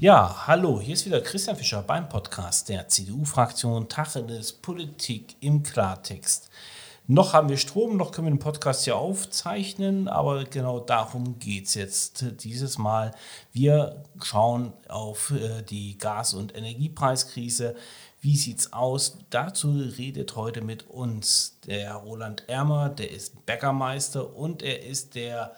Ja, 0.00 0.46
hallo, 0.46 0.80
hier 0.80 0.94
ist 0.94 1.06
wieder 1.06 1.20
Christian 1.20 1.56
Fischer 1.56 1.82
beim 1.82 2.08
Podcast 2.08 2.68
der 2.68 2.86
CDU-Fraktion 2.86 3.88
Tacheles 3.88 4.52
Politik 4.52 5.34
im 5.40 5.64
Klartext. 5.64 6.50
Noch 7.08 7.32
haben 7.32 7.48
wir 7.48 7.56
Strom, 7.56 7.96
noch 7.96 8.12
können 8.12 8.28
wir 8.28 8.30
den 8.30 8.38
Podcast 8.38 8.84
hier 8.84 8.94
aufzeichnen, 8.94 10.06
aber 10.06 10.44
genau 10.44 10.78
darum 10.78 11.40
geht 11.40 11.66
es 11.66 11.74
jetzt 11.74 12.24
dieses 12.44 12.78
Mal. 12.78 13.10
Wir 13.52 14.04
schauen 14.22 14.72
auf 14.88 15.32
äh, 15.32 15.62
die 15.62 15.98
Gas- 15.98 16.32
und 16.32 16.56
Energiepreiskrise. 16.56 17.74
Wie 18.20 18.36
sieht's 18.36 18.72
aus? 18.72 19.18
Dazu 19.30 19.82
redet 19.98 20.36
heute 20.36 20.60
mit 20.60 20.88
uns 20.88 21.58
der 21.66 21.94
Roland 21.94 22.44
Ermer, 22.46 22.88
der 22.88 23.10
ist 23.10 23.46
Bäckermeister 23.46 24.36
und 24.36 24.62
er 24.62 24.84
ist 24.84 25.16
der 25.16 25.56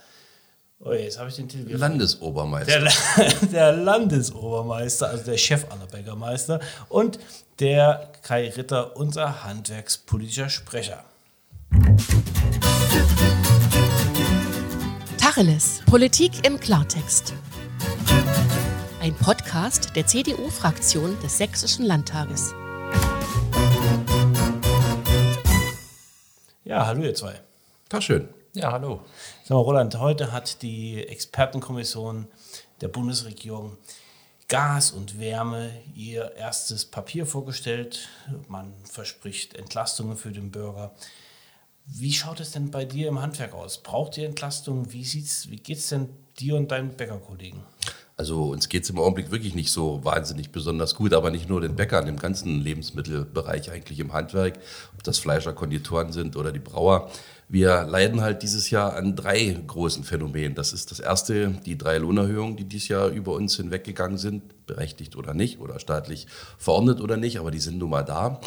Oh, 0.82 0.94
jetzt 0.94 1.18
habe 1.18 1.28
ich 1.28 1.36
den 1.36 1.46
Titel. 1.46 1.76
Landesobermeister. 1.76 2.80
Der, 2.80 3.32
der, 3.52 3.72
Landesobermeister, 3.72 5.10
also 5.10 5.24
der 5.24 5.36
Chef 5.36 5.66
aller 5.70 5.86
Bäckermeister. 5.86 6.58
Und 6.88 7.18
der 7.58 8.10
Kai 8.22 8.48
Ritter, 8.48 8.96
unser 8.96 9.44
handwerkspolitischer 9.44 10.48
Sprecher. 10.48 11.04
Tacheles. 15.18 15.82
Politik 15.84 16.46
im 16.46 16.58
Klartext. 16.58 17.34
Ein 19.02 19.14
Podcast 19.16 19.94
der 19.94 20.06
CDU-Fraktion 20.06 21.18
des 21.22 21.36
Sächsischen 21.36 21.84
Landtages. 21.84 22.54
Ja, 26.64 26.86
hallo 26.86 27.02
ihr 27.02 27.14
zwei. 27.14 27.34
Tag 27.90 28.02
schön. 28.02 28.28
Ja, 28.52 28.72
hallo. 28.72 29.04
Sag 29.44 29.50
mal, 29.50 29.60
Roland, 29.60 29.96
heute 30.00 30.32
hat 30.32 30.62
die 30.62 31.06
Expertenkommission 31.06 32.26
der 32.80 32.88
Bundesregierung 32.88 33.76
Gas 34.48 34.90
und 34.90 35.20
Wärme 35.20 35.70
ihr 35.94 36.34
erstes 36.34 36.84
Papier 36.84 37.26
vorgestellt. 37.26 38.08
Man 38.48 38.74
verspricht 38.82 39.54
Entlastungen 39.54 40.16
für 40.16 40.32
den 40.32 40.50
Bürger. 40.50 40.92
Wie 41.86 42.12
schaut 42.12 42.40
es 42.40 42.50
denn 42.50 42.72
bei 42.72 42.84
dir 42.84 43.06
im 43.06 43.22
Handwerk 43.22 43.54
aus? 43.54 43.78
Braucht 43.84 44.18
ihr 44.18 44.26
Entlastung? 44.26 44.90
Wie, 44.90 45.04
wie 45.04 45.56
geht 45.56 45.78
es 45.78 45.90
denn 45.90 46.08
dir 46.40 46.56
und 46.56 46.72
deinen 46.72 46.96
Bäckerkollegen? 46.96 47.62
Also 48.20 48.50
uns 48.50 48.68
geht 48.68 48.82
es 48.82 48.90
im 48.90 48.98
Augenblick 48.98 49.30
wirklich 49.30 49.54
nicht 49.54 49.72
so 49.72 50.04
wahnsinnig 50.04 50.52
besonders 50.52 50.94
gut, 50.94 51.14
aber 51.14 51.30
nicht 51.30 51.48
nur 51.48 51.62
den 51.62 51.74
Bäckern, 51.74 52.06
im 52.06 52.18
ganzen 52.18 52.60
Lebensmittelbereich 52.60 53.70
eigentlich 53.72 53.98
im 53.98 54.12
Handwerk, 54.12 54.58
ob 54.94 55.02
das 55.04 55.18
Fleischer, 55.18 55.54
Konditoren 55.54 56.12
sind 56.12 56.36
oder 56.36 56.52
die 56.52 56.58
Brauer. 56.58 57.10
Wir 57.48 57.84
leiden 57.84 58.20
halt 58.20 58.42
dieses 58.42 58.68
Jahr 58.68 58.94
an 58.94 59.16
drei 59.16 59.58
großen 59.66 60.04
Phänomenen. 60.04 60.54
Das 60.54 60.74
ist 60.74 60.90
das 60.90 61.00
erste, 61.00 61.48
die 61.64 61.78
drei 61.78 61.96
Lohnerhöhungen, 61.96 62.58
die 62.58 62.64
dieses 62.64 62.88
Jahr 62.88 63.08
über 63.08 63.32
uns 63.32 63.56
hinweggegangen 63.56 64.18
sind, 64.18 64.66
berechtigt 64.66 65.16
oder 65.16 65.32
nicht, 65.32 65.58
oder 65.58 65.80
staatlich 65.80 66.26
verordnet 66.58 67.00
oder 67.00 67.16
nicht, 67.16 67.40
aber 67.40 67.50
die 67.50 67.58
sind 67.58 67.78
nun 67.78 67.88
mal 67.88 68.02
da. 68.02 68.38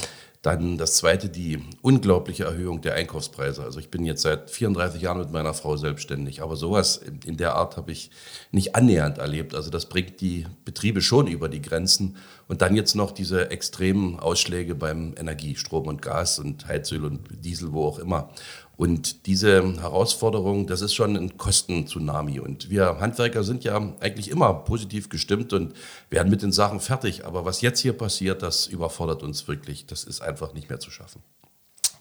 Dann 0.44 0.78
das 0.78 0.96
zweite, 0.98 1.30
die 1.30 1.64
unglaubliche 1.82 2.44
Erhöhung 2.44 2.82
der 2.82 2.96
Einkaufspreise. 2.96 3.64
Also 3.64 3.80
ich 3.80 3.90
bin 3.90 4.04
jetzt 4.04 4.24
seit 4.24 4.52
34 4.52 5.02
Jahren 5.02 5.20
mit 5.20 5.32
meiner 5.32 5.54
Frau 5.54 5.78
selbstständig, 5.78 6.42
aber 6.42 6.58
sowas 6.58 7.00
in 7.26 7.38
der 7.38 7.56
Art 7.56 7.78
habe 7.78 7.94
ich 7.94 8.12
nicht 8.52 8.76
annähernd 8.76 9.20
erlebt. 9.20 9.56
Also 9.56 9.70
das 9.70 9.88
bringt 9.88 10.20
die 10.20 10.46
Betriebe 10.66 11.02
schon 11.02 11.28
über 11.28 11.48
die 11.48 11.62
Grenzen. 11.62 12.18
Und 12.48 12.62
dann 12.62 12.76
jetzt 12.76 12.96
noch 12.96 13.12
diese 13.12 13.52
extremen 13.52 14.20
Ausschläge 14.20 14.76
beim 14.76 15.16
Energie, 15.18 15.56
Strom 15.56 15.88
und 15.88 16.02
Gas 16.02 16.40
und 16.40 16.68
Heizöl 16.68 17.06
und 17.06 17.22
Diesel, 17.44 17.74
wo 17.74 17.86
auch 17.86 18.00
immer. 18.00 18.30
Und 18.76 19.28
diese 19.28 19.80
Herausforderung, 19.82 20.68
das 20.68 20.82
ist 20.82 20.94
schon 20.94 21.16
ein 21.16 21.38
Kosten-Tsunami. 21.38 22.40
Und 22.40 22.70
wir 22.70 23.00
Handwerker 23.00 23.44
sind 23.44 23.64
ja 23.64 23.78
eigentlich 24.00 24.30
immer 24.30 24.54
positiv 24.54 25.10
gestimmt 25.10 25.54
und 25.54 25.74
werden 26.10 26.30
mit 26.30 26.42
den 26.42 26.52
Sachen 26.52 26.80
fertig. 26.80 27.26
Aber 27.26 27.46
was 27.46 27.62
jetzt 27.62 27.80
hier 27.80 27.94
passiert, 27.94 28.42
das 28.42 28.68
überfordert 28.68 29.24
uns 29.24 29.48
wirklich. 29.48 29.86
Das 29.86 30.04
ist 30.04 30.22
einfach 30.22 30.54
nicht 30.54 30.70
mehr 30.70 30.80
zu 30.80 30.92
schaffen. 30.92 31.22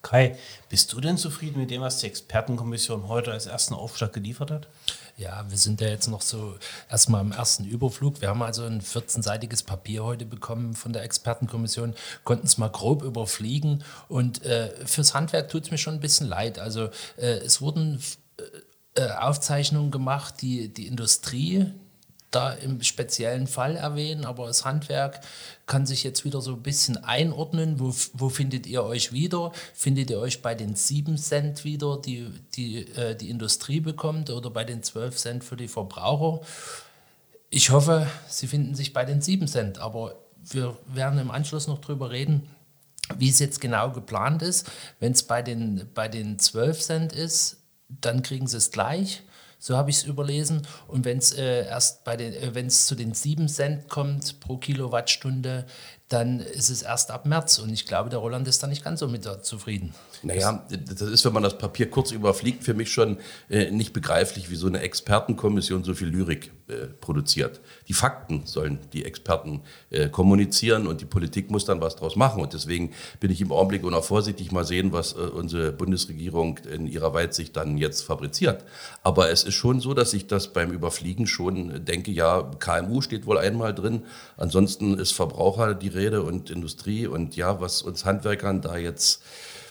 Kai, 0.03 0.37
bist 0.69 0.93
du 0.93 1.01
denn 1.01 1.17
zufrieden 1.17 1.61
mit 1.61 1.71
dem, 1.71 1.81
was 1.81 1.99
die 1.99 2.09
Expertenkommission 2.09 3.07
heute 3.07 3.31
als 3.31 3.47
ersten 3.47 3.75
Aufschlag 3.75 4.13
geliefert 4.13 4.51
hat? 4.51 4.69
Ja, 5.17 5.49
wir 5.49 5.57
sind 5.57 5.81
ja 5.81 5.89
jetzt 5.89 6.09
noch 6.09 6.23
so 6.23 6.57
erstmal 6.91 7.21
im 7.21 7.31
ersten 7.31 7.65
Überflug. 7.65 8.21
Wir 8.21 8.29
haben 8.29 8.43
also 8.43 8.65
ein 8.65 8.81
14-seitiges 8.81 9.65
Papier 9.65 10.03
heute 10.03 10.27
bekommen 10.27 10.75
von 10.75 10.93
der 10.93 11.05
Expertenkommission, 11.05 11.95
konnten 12.25 12.47
es 12.47 12.59
mal 12.59 12.69
grob 12.69 13.03
überfliegen 13.03 13.85
und 14.09 14.45
äh, 14.45 14.71
fürs 14.87 15.15
Handwerk 15.15 15.49
tut 15.49 15.65
es 15.65 15.71
mir 15.71 15.79
schon 15.79 15.95
ein 15.95 16.01
bisschen 16.01 16.27
leid. 16.27 16.59
Also 16.59 16.87
äh, 17.17 17.39
es 17.45 17.61
wurden 17.61 18.03
äh, 18.95 19.09
Aufzeichnungen 19.13 19.93
gemacht, 19.93 20.43
die 20.43 20.73
die 20.73 20.89
Industrie 20.89 21.73
da 22.35 22.53
im 22.53 22.83
speziellen 22.83 23.47
Fall 23.47 23.77
erwähnen, 23.77 24.25
aber 24.25 24.47
das 24.47 24.65
Handwerk 24.65 25.21
kann 25.67 25.87
sich 25.87 26.03
jetzt 26.03 26.25
wieder 26.25 26.41
so 26.41 26.55
ein 26.55 26.63
bisschen 26.63 26.97
einordnen. 26.97 27.79
Wo, 27.79 27.95
wo 28.15 28.29
findet 28.29 28.67
ihr 28.67 28.83
euch 28.83 29.13
wieder? 29.13 29.53
Findet 29.75 30.11
ihr 30.11 30.19
euch 30.19 30.43
bei 30.43 30.55
den 30.55 30.75
7 30.75 31.17
Cent 31.19 31.65
wieder, 31.65 31.99
die 31.99 32.29
die, 32.55 32.89
äh, 32.97 33.15
die 33.15 33.31
Industrie 33.31 33.81
bekommt, 33.81 34.31
oder 34.31 34.51
bei 34.51 34.65
den 34.65 34.83
12 34.83 35.17
Cent 35.17 35.45
für 35.45 35.57
die 35.57 35.69
Verbraucher? 35.69 36.45
Ich 37.51 37.71
hoffe, 37.71 38.07
sie 38.29 38.47
finden 38.47 38.75
sich 38.75 38.93
bei 38.93 39.05
den 39.05 39.21
7 39.21 39.47
Cent, 39.47 39.79
aber 39.79 40.17
wir 40.43 40.77
werden 40.87 41.19
im 41.19 41.31
Anschluss 41.31 41.67
noch 41.67 41.81
drüber 41.81 42.11
reden, 42.11 42.49
wie 43.19 43.29
es 43.29 43.39
jetzt 43.39 43.61
genau 43.61 43.91
geplant 43.91 44.43
ist. 44.43 44.71
Wenn 45.01 45.13
es 45.13 45.23
bei 45.23 45.43
den, 45.43 45.89
bei 45.95 46.09
den 46.09 46.39
12 46.39 46.81
Cent 46.81 47.13
ist, 47.13 47.59
dann 47.89 48.23
kriegen 48.23 48.47
sie 48.47 48.57
es 48.57 48.71
gleich. 48.71 49.23
So 49.63 49.77
habe 49.77 49.91
ich 49.91 49.99
es 49.99 50.03
überlesen. 50.03 50.67
Und 50.89 51.05
wenn 51.05 51.19
es 51.19 51.31
äh, 51.31 51.67
erst 51.67 52.03
bei 52.03 52.17
den, 52.17 52.33
äh, 52.33 52.53
wenn 52.53 52.67
es 52.67 52.87
zu 52.87 52.97
den 52.97 53.15
7 53.15 53.47
Cent 53.47 53.89
kommt 53.89 54.41
pro 54.41 54.57
Kilowattstunde, 54.57 55.67
dann 56.13 56.41
ist 56.41 56.71
es 56.71 56.83
erst 56.83 57.11
ab 57.11 57.27
März. 57.27 57.59
Und 57.59 57.73
ich 57.73 57.87
glaube, 57.87 58.11
der 58.11 58.19
Roland 58.19 58.47
ist 58.49 58.63
da 58.63 58.67
nicht 58.67 58.85
ganz 58.85 59.01
so 59.01 59.09
mit 59.09 59.29
zufrieden. 59.43 59.95
Naja, 60.23 60.65
das 60.69 61.03
ist, 61.03 61.25
wenn 61.25 61.33
man 61.33 61.43
das 61.43 61.59
Papier 61.59 61.91
kurz 61.91 62.13
überfliegt, 62.13 62.63
für 62.63 62.75
mich 62.75 62.93
schon 62.93 63.19
äh, 63.49 63.71
nicht 63.71 63.93
begreiflich, 63.93 64.51
wie 64.51 64.57
so 64.57 64.67
eine 64.67 64.81
Expertenkommission 64.81 65.83
so 65.83 65.95
viel 65.95 66.09
Lyrik 66.09 66.53
äh, 66.69 66.87
produziert. 67.01 67.61
Die 67.89 67.93
Fakten 67.93 68.47
sollen 68.47 68.79
die 68.93 69.05
Experten 69.05 69.63
äh, 69.91 70.09
kommunizieren 70.09 70.87
und 70.87 71.01
die 71.01 71.07
Politik 71.07 71.51
muss 71.51 71.65
dann 71.65 71.81
was 71.81 71.97
draus 71.97 72.15
machen. 72.15 72.41
Und 72.41 72.53
deswegen 72.53 72.93
bin 73.19 73.31
ich 73.31 73.41
im 73.41 73.51
Augenblick 73.51 73.85
auch 73.85 74.05
vorsichtig 74.05 74.53
mal 74.53 74.65
sehen, 74.65 74.93
was 74.93 75.13
äh, 75.13 75.17
unsere 75.17 75.73
Bundesregierung 75.73 76.59
in 76.59 76.87
ihrer 76.87 77.15
Weitsicht 77.15 77.57
dann 77.57 77.79
jetzt 77.79 78.03
fabriziert. 78.03 78.65
Aber 79.03 79.31
es 79.31 79.43
ist 79.43 79.55
schon 79.55 79.81
so, 79.81 79.93
dass 79.93 80.15
ich 80.15 80.29
das 80.29 80.53
beim 80.53 80.71
Überfliegen 80.71 81.27
schon 81.27 81.85
denke, 81.85 82.13
ja, 82.13 82.51
KMU 82.59 83.01
steht 83.01 83.27
wohl 83.27 83.39
einmal 83.39 83.75
drin. 83.75 84.03
Ansonsten 84.37 84.99
ist 84.99 85.13
Verbraucher 85.13 85.75
die 85.75 85.89
Rede 86.03 86.23
und 86.23 86.51
Industrie 86.51 87.07
und 87.07 87.37
ja, 87.37 87.61
was 87.61 87.83
uns 87.83 88.05
Handwerkern 88.05 88.61
da 88.61 88.77
jetzt 88.77 89.23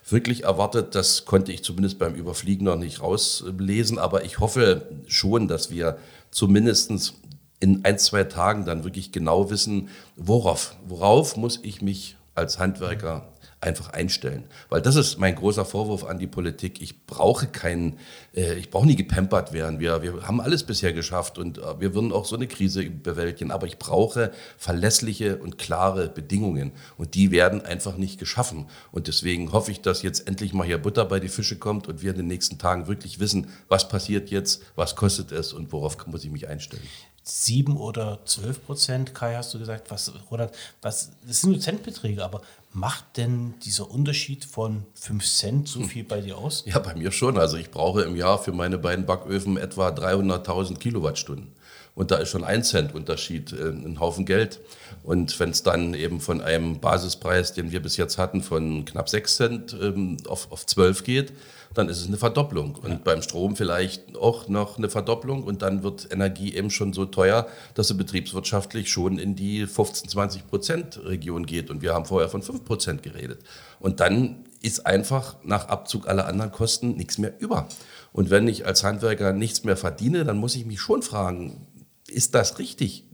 wirklich 0.09 0.46
erwartet. 0.46 0.96
Das 0.96 1.25
konnte 1.25 1.52
ich 1.52 1.64
zumindest 1.64 2.00
beim 2.00 2.16
Überfliegen 2.16 2.66
noch 2.66 2.78
nicht 2.78 3.02
rauslesen, 3.02 4.00
aber 4.00 4.24
ich 4.24 4.40
hoffe 4.40 4.88
schon, 5.08 5.47
dass 5.47 5.72
wir 5.72 5.97
zumindest 6.31 7.14
in 7.59 7.84
ein, 7.84 8.00
zwei 8.00 8.24
Tagen 8.24 8.66
dann 8.66 8.84
wirklich 8.84 9.12
genau 9.12 9.50
wissen, 9.50 9.90
worauf, 10.16 10.75
worauf 10.88 11.38
muss 11.38 11.59
ich 11.62 11.81
mich 11.81 12.16
als 12.34 12.58
Handwerker 12.59 13.31
einfach 13.62 13.90
einstellen. 13.90 14.44
Weil 14.70 14.82
das 14.82 14.96
ist 14.96 15.20
mein 15.20 15.36
großer 15.36 15.66
Vorwurf 15.66 16.04
an 16.04 16.18
die 16.18 16.28
Politik. 16.28 16.82
Ich 16.82 17.06
brauche 17.06 17.48
keinen, 17.48 18.00
äh, 18.36 18.56
ich 18.56 18.72
brauche 18.72 18.88
nie 18.88 18.96
gepampert 18.96 19.54
werden. 19.54 19.80
Wir, 19.80 20.02
wir 20.02 20.28
haben 20.28 20.42
alles 20.42 20.64
bisher 20.64 20.94
geschafft 20.94 21.38
und 21.38 21.60
äh, 21.60 21.80
wir 21.80 21.94
würden 21.94 22.12
auch 22.12 22.26
so 22.26 22.36
eine 22.36 22.48
Krise 22.48 22.90
bewältigen. 22.90 23.52
Aber 23.52 23.68
ich 23.68 23.78
brauche 23.78 24.32
verlässliche 24.58 25.38
und 25.38 25.60
klare 25.60 26.10
Bedingungen. 26.10 26.72
Und 26.98 27.14
die 27.14 27.32
werden 27.32 27.62
einfach 27.62 27.98
nicht 27.98 28.20
geschaffen. 28.20 28.66
Und 28.92 29.08
deswegen 29.08 29.52
hoffe 29.52 29.72
ich, 29.72 29.82
dass 29.82 30.02
jetzt 30.02 30.28
endlich 30.28 30.54
mal 30.54 30.66
hier 30.66 30.80
Butter 30.80 31.06
bei 31.06 31.20
die 31.20 31.30
Fische 31.30 31.58
kommt 31.58 31.88
und 31.88 32.02
wir 32.02 32.12
in 32.12 32.18
den 32.18 32.28
nächsten 32.28 32.58
Tagen 32.58 32.88
wirklich 32.88 33.20
wissen, 33.20 33.48
was 33.68 33.88
passiert 33.88 34.32
jetzt, 34.32 34.64
was 34.76 34.96
kostet 34.96 35.32
es 35.32 35.54
und 35.54 35.72
worauf 35.72 35.98
muss 36.08 36.24
ich 36.24 36.32
mich 36.32 36.48
einstellen. 36.48 36.84
Sieben 37.24 37.78
oder 37.78 38.20
zwölf 38.26 38.66
Prozent, 38.66 39.14
Kai, 39.14 39.36
hast 39.36 39.54
du 39.54 39.60
gesagt, 39.60 39.92
was, 39.92 40.12
Roland, 40.31 40.52
was, 40.81 41.12
das 41.28 41.42
sind 41.42 41.52
nur 41.52 41.60
Centbeträge, 41.60 42.24
aber 42.24 42.42
Macht 42.73 43.18
denn 43.18 43.56
dieser 43.65 43.91
Unterschied 43.91 44.45
von 44.45 44.85
5 44.94 45.25
Cent 45.25 45.68
so 45.68 45.83
viel 45.83 46.06
bei 46.06 46.21
dir 46.21 46.38
aus? 46.38 46.63
Ja, 46.65 46.79
bei 46.79 46.95
mir 46.95 47.12
schon. 47.12 47.38
Also 47.38 47.57
ich 47.57 47.69
brauche 47.69 48.03
im 48.03 48.15
Jahr 48.15 48.41
für 48.41 48.53
meine 48.53 48.77
beiden 48.77 49.06
Backöfen 49.06 49.57
etwa 49.57 49.89
300.000 49.89 50.77
Kilowattstunden. 50.77 51.51
Und 51.95 52.12
da 52.12 52.18
ist 52.18 52.29
schon 52.29 52.45
ein 52.45 52.63
Cent 52.63 52.95
Unterschied 52.95 53.51
äh, 53.51 53.69
ein 53.69 54.00
Haufen 54.00 54.25
Geld. 54.25 54.62
Und 55.03 55.38
wenn 55.39 55.50
es 55.50 55.63
dann 55.63 55.94
eben 55.94 56.21
von 56.21 56.39
einem 56.39 56.79
Basispreis, 56.79 57.53
den 57.53 57.71
wir 57.71 57.81
bis 57.81 57.97
jetzt 57.97 58.18
hatten, 58.18 58.41
von 58.41 58.85
knapp 58.85 59.09
6 59.09 59.35
Cent 59.35 59.77
ähm, 59.81 60.18
auf, 60.27 60.50
auf 60.51 60.65
12 60.65 61.03
geht, 61.03 61.33
dann 61.73 61.89
ist 61.89 62.00
es 62.00 62.07
eine 62.07 62.18
Verdopplung. 62.18 62.75
Und 62.75 62.91
ja. 62.91 63.00
beim 63.03 63.21
Strom 63.21 63.56
vielleicht 63.56 64.18
auch 64.18 64.47
noch 64.47 64.77
eine 64.77 64.89
Verdopplung. 64.89 65.44
Und 65.44 65.62
dann 65.62 65.83
wird 65.83 66.09
Energie 66.12 66.56
eben 66.56 66.69
schon 66.69 66.94
so 66.94 67.06
teuer, 67.06 67.47
dass 67.75 67.88
sie 67.88 67.94
betriebswirtschaftlich 67.94 68.89
schon 68.89 69.18
in 69.18 69.35
die 69.35 69.65
15, 69.65 70.09
20 70.09 70.47
Prozent 70.47 71.03
Region 71.03 71.45
geht. 71.45 71.69
Und 71.69 71.81
wir 71.81 71.94
haben 71.94 72.06
vorher 72.06 72.29
von 72.29 72.41
5 72.41 72.65
Prozent 72.65 73.03
geredet. 73.03 73.39
Und 73.79 74.00
dann 74.00 74.45
ist 74.62 74.85
einfach 74.85 75.38
nach 75.44 75.68
Abzug 75.69 76.07
aller 76.07 76.27
anderen 76.27 76.51
Kosten 76.51 76.95
nichts 76.95 77.18
mehr 77.18 77.33
über. 77.39 77.68
Und 78.13 78.29
wenn 78.29 78.47
ich 78.47 78.65
als 78.65 78.83
Handwerker 78.83 79.33
nichts 79.33 79.63
mehr 79.63 79.77
verdiene, 79.77 80.25
dann 80.25 80.38
muss 80.38 80.56
ich 80.56 80.65
mich 80.65 80.81
schon 80.81 81.01
fragen, 81.01 81.68
ist 82.07 82.35
das 82.35 82.59
richtig? 82.59 83.06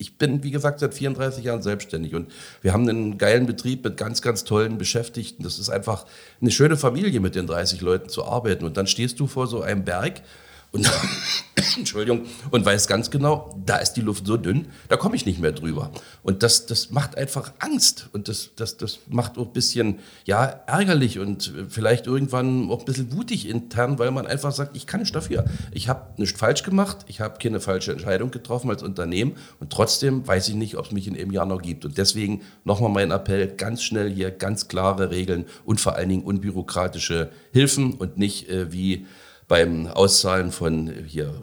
Ich 0.00 0.16
bin, 0.16 0.42
wie 0.42 0.50
gesagt, 0.50 0.80
seit 0.80 0.94
34 0.94 1.44
Jahren 1.44 1.60
selbstständig 1.60 2.14
und 2.14 2.32
wir 2.62 2.72
haben 2.72 2.88
einen 2.88 3.18
geilen 3.18 3.44
Betrieb 3.44 3.84
mit 3.84 3.98
ganz, 3.98 4.22
ganz 4.22 4.44
tollen 4.44 4.78
Beschäftigten. 4.78 5.42
Das 5.42 5.58
ist 5.58 5.68
einfach 5.68 6.06
eine 6.40 6.50
schöne 6.50 6.78
Familie, 6.78 7.20
mit 7.20 7.34
den 7.34 7.46
30 7.46 7.82
Leuten 7.82 8.08
zu 8.08 8.24
arbeiten. 8.24 8.64
Und 8.64 8.78
dann 8.78 8.86
stehst 8.86 9.20
du 9.20 9.26
vor 9.26 9.46
so 9.46 9.60
einem 9.60 9.84
Berg 9.84 10.22
und, 10.72 10.88
Entschuldigung, 11.76 12.26
und 12.50 12.64
weiß 12.64 12.86
ganz 12.86 13.10
genau, 13.10 13.60
da 13.64 13.76
ist 13.76 13.94
die 13.94 14.00
Luft 14.00 14.26
so 14.26 14.36
dünn, 14.36 14.68
da 14.88 14.96
komme 14.96 15.16
ich 15.16 15.26
nicht 15.26 15.40
mehr 15.40 15.52
drüber. 15.52 15.90
Und 16.22 16.42
das, 16.42 16.66
das 16.66 16.90
macht 16.90 17.16
einfach 17.16 17.52
Angst 17.58 18.08
und 18.12 18.28
das, 18.28 18.50
das, 18.54 18.76
das 18.76 19.00
macht 19.08 19.36
auch 19.36 19.46
ein 19.46 19.52
bisschen 19.52 19.98
ja, 20.24 20.44
ärgerlich 20.66 21.18
und 21.18 21.52
vielleicht 21.68 22.06
irgendwann 22.06 22.70
auch 22.70 22.80
ein 22.80 22.84
bisschen 22.84 23.12
wutig 23.12 23.48
intern, 23.48 23.98
weil 23.98 24.12
man 24.12 24.26
einfach 24.26 24.52
sagt, 24.52 24.76
ich 24.76 24.86
kann 24.86 25.00
nicht 25.00 25.14
dafür. 25.14 25.44
Ich 25.72 25.88
habe 25.88 26.14
nichts 26.18 26.38
falsch 26.38 26.62
gemacht, 26.62 26.98
ich 27.08 27.20
habe 27.20 27.38
keine 27.38 27.60
falsche 27.60 27.92
Entscheidung 27.92 28.30
getroffen 28.30 28.70
als 28.70 28.82
Unternehmen 28.82 29.36
und 29.58 29.70
trotzdem 29.70 30.26
weiß 30.26 30.48
ich 30.48 30.54
nicht, 30.54 30.76
ob 30.76 30.86
es 30.86 30.92
mich 30.92 31.08
in 31.08 31.16
einem 31.16 31.32
Jahr 31.32 31.46
noch 31.46 31.62
gibt. 31.62 31.84
Und 31.84 31.98
deswegen 31.98 32.42
nochmal 32.64 32.90
mein 32.90 33.10
Appell, 33.10 33.48
ganz 33.48 33.82
schnell 33.82 34.10
hier 34.10 34.30
ganz 34.30 34.68
klare 34.68 35.10
Regeln 35.10 35.46
und 35.64 35.80
vor 35.80 35.96
allen 35.96 36.08
Dingen 36.08 36.22
unbürokratische 36.22 37.30
Hilfen 37.52 37.94
und 37.94 38.18
nicht 38.18 38.48
äh, 38.48 38.72
wie 38.72 39.06
beim 39.50 39.88
Auszahlen 39.88 40.52
von 40.52 40.92
hier 41.08 41.34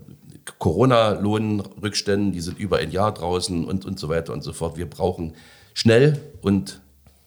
Corona-Lohnrückständen, 0.60 2.32
die 2.32 2.40
sind 2.40 2.58
über 2.58 2.78
ein 2.78 2.90
Jahr 2.90 3.14
draußen 3.14 3.66
und, 3.66 3.84
und 3.84 4.00
so 4.00 4.08
weiter 4.08 4.32
und 4.32 4.44
so 4.44 4.54
fort. 4.54 4.78
Wir 4.78 4.90
brauchen 4.90 5.34
schnell 5.74 6.18
und 6.42 6.80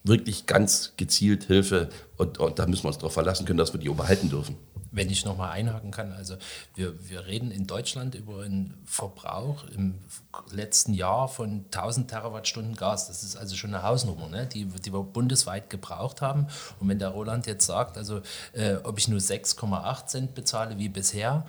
wirklich 0.05 0.47
ganz 0.47 0.95
gezielt 0.97 1.45
Hilfe 1.45 1.91
und, 2.17 2.39
und 2.39 2.59
da 2.59 2.67
müssen 2.67 2.85
wir 2.85 2.89
uns 2.89 2.97
darauf 2.97 3.13
verlassen 3.13 3.45
können, 3.45 3.59
dass 3.59 3.75
wir 3.75 3.81
die 3.81 3.89
überhalten 3.89 4.31
dürfen. 4.31 4.57
Wenn 4.93 5.09
ich 5.11 5.25
nochmal 5.25 5.51
einhaken 5.51 5.91
kann, 5.91 6.13
also 6.13 6.37
wir, 6.75 7.09
wir 7.09 7.27
reden 7.27 7.51
in 7.51 7.67
Deutschland 7.67 8.15
über 8.15 8.43
einen 8.43 8.77
Verbrauch 8.85 9.65
im 9.75 9.95
letzten 10.51 10.95
Jahr 10.95 11.29
von 11.29 11.65
1000 11.67 12.11
Terawattstunden 12.11 12.75
Gas. 12.75 13.09
Das 13.09 13.23
ist 13.23 13.37
also 13.37 13.57
schon 13.57 13.75
eine 13.75 13.83
Hausnummer, 13.83 14.29
ne? 14.29 14.47
die, 14.47 14.67
die 14.67 14.93
wir 14.93 15.03
bundesweit 15.03 15.71
gebraucht 15.71 16.21
haben. 16.23 16.47
Und 16.81 16.89
wenn 16.89 16.99
der 16.99 17.11
Roland 17.11 17.47
jetzt 17.47 17.67
sagt, 17.67 17.97
also 17.97 18.21
äh, 18.53 18.77
ob 18.83 18.99
ich 18.99 19.09
nur 19.09 19.21
6,8 19.21 20.07
Cent 20.07 20.35
bezahle 20.35 20.79
wie 20.79 20.89
bisher 20.89 21.47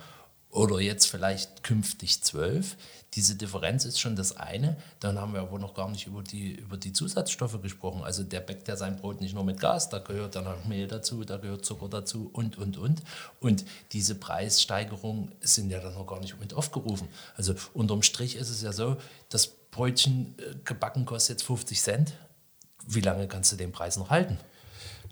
oder 0.50 0.80
jetzt 0.80 1.06
vielleicht 1.06 1.62
künftig 1.62 2.22
12, 2.22 2.76
diese 3.14 3.36
Differenz 3.36 3.84
ist 3.84 4.00
schon 4.00 4.16
das 4.16 4.36
eine. 4.36 4.76
Dann 5.00 5.18
haben 5.18 5.34
wir 5.34 5.40
aber 5.40 5.58
noch 5.58 5.74
gar 5.74 5.90
nicht 5.90 6.06
über 6.06 6.22
die, 6.22 6.54
über 6.54 6.76
die 6.76 6.92
Zusatzstoffe 6.92 7.60
gesprochen. 7.60 8.02
Also 8.02 8.22
der 8.22 8.40
bäckt 8.40 8.68
ja 8.68 8.76
sein 8.76 8.96
Brot 8.96 9.20
nicht 9.20 9.34
nur 9.34 9.44
mit 9.44 9.60
Gas, 9.60 9.90
da 9.90 9.98
gehört 9.98 10.34
dann 10.34 10.46
auch 10.46 10.64
Mehl 10.64 10.88
dazu, 10.88 11.24
da 11.24 11.36
gehört 11.36 11.64
Zucker 11.64 11.88
dazu 11.88 12.30
und, 12.32 12.56
und, 12.56 12.78
und. 12.78 13.02
Und 13.40 13.64
diese 13.92 14.14
Preissteigerungen 14.14 15.32
sind 15.40 15.70
ja 15.70 15.80
dann 15.80 15.94
noch 15.94 16.06
gar 16.06 16.20
nicht 16.20 16.40
mit 16.40 16.54
aufgerufen. 16.54 17.08
Also 17.36 17.54
unterm 17.74 18.02
Strich 18.02 18.36
ist 18.36 18.48
es 18.48 18.62
ja 18.62 18.72
so, 18.72 18.96
das 19.28 19.46
Brötchen 19.46 20.34
äh, 20.38 20.54
gebacken 20.64 21.04
kostet 21.04 21.36
jetzt 21.38 21.46
50 21.46 21.80
Cent. 21.80 22.14
Wie 22.86 23.00
lange 23.00 23.28
kannst 23.28 23.52
du 23.52 23.56
den 23.56 23.72
Preis 23.72 23.96
noch 23.96 24.10
halten? 24.10 24.38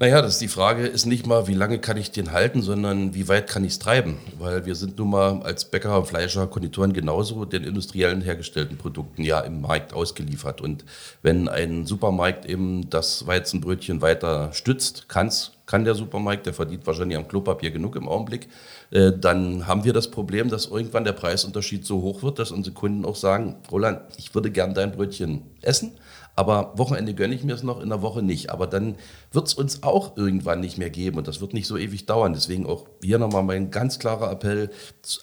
Naja, 0.02 0.22
das 0.22 0.32
ist 0.32 0.40
die 0.40 0.48
Frage, 0.48 0.86
ist 0.86 1.04
nicht 1.04 1.26
mal, 1.26 1.46
wie 1.46 1.52
lange 1.52 1.78
kann 1.78 1.98
ich 1.98 2.10
den 2.10 2.32
halten, 2.32 2.62
sondern 2.62 3.12
wie 3.12 3.28
weit 3.28 3.50
kann 3.50 3.64
ich 3.64 3.72
es 3.72 3.78
treiben? 3.78 4.16
Weil 4.38 4.64
wir 4.64 4.74
sind 4.74 4.96
nun 4.96 5.10
mal 5.10 5.42
als 5.42 5.66
Bäcker, 5.66 6.02
Fleischer, 6.06 6.46
Konditoren 6.46 6.94
genauso 6.94 7.44
den 7.44 7.64
industriellen 7.64 8.22
hergestellten 8.22 8.78
Produkten 8.78 9.22
ja 9.22 9.40
im 9.40 9.60
Markt 9.60 9.92
ausgeliefert. 9.92 10.62
Und 10.62 10.86
wenn 11.20 11.50
ein 11.50 11.84
Supermarkt 11.84 12.46
eben 12.46 12.88
das 12.88 13.26
Weizenbrötchen 13.26 14.00
weiter 14.00 14.54
stützt, 14.54 15.04
kann's, 15.08 15.52
kann 15.66 15.84
der 15.84 15.94
Supermarkt, 15.94 16.46
der 16.46 16.54
verdient 16.54 16.86
wahrscheinlich 16.86 17.18
am 17.18 17.28
Klopapier 17.28 17.70
genug 17.70 17.94
im 17.94 18.08
Augenblick, 18.08 18.48
äh, 18.92 19.12
dann 19.12 19.66
haben 19.66 19.84
wir 19.84 19.92
das 19.92 20.10
Problem, 20.10 20.48
dass 20.48 20.64
irgendwann 20.64 21.04
der 21.04 21.12
Preisunterschied 21.12 21.84
so 21.84 22.00
hoch 22.00 22.22
wird, 22.22 22.38
dass 22.38 22.52
unsere 22.52 22.74
Kunden 22.74 23.04
auch 23.04 23.16
sagen, 23.16 23.56
Roland, 23.70 24.00
ich 24.16 24.34
würde 24.34 24.50
gern 24.50 24.72
dein 24.72 24.92
Brötchen 24.92 25.42
essen, 25.60 25.92
aber 26.36 26.72
Wochenende 26.76 27.14
gönne 27.14 27.34
ich 27.34 27.44
mir 27.44 27.54
es 27.54 27.62
noch, 27.62 27.80
in 27.80 27.88
der 27.88 28.02
Woche 28.02 28.22
nicht. 28.22 28.50
Aber 28.50 28.66
dann 28.66 28.96
wird 29.32 29.48
es 29.48 29.54
uns 29.54 29.82
auch 29.82 30.16
irgendwann 30.16 30.60
nicht 30.60 30.78
mehr 30.78 30.90
geben 30.90 31.18
und 31.18 31.28
das 31.28 31.40
wird 31.40 31.54
nicht 31.54 31.66
so 31.66 31.76
ewig 31.76 32.06
dauern. 32.06 32.32
Deswegen 32.32 32.66
auch 32.66 32.86
hier 33.02 33.18
nochmal 33.18 33.42
mein 33.42 33.70
ganz 33.70 33.98
klarer 33.98 34.30
Appell 34.30 34.70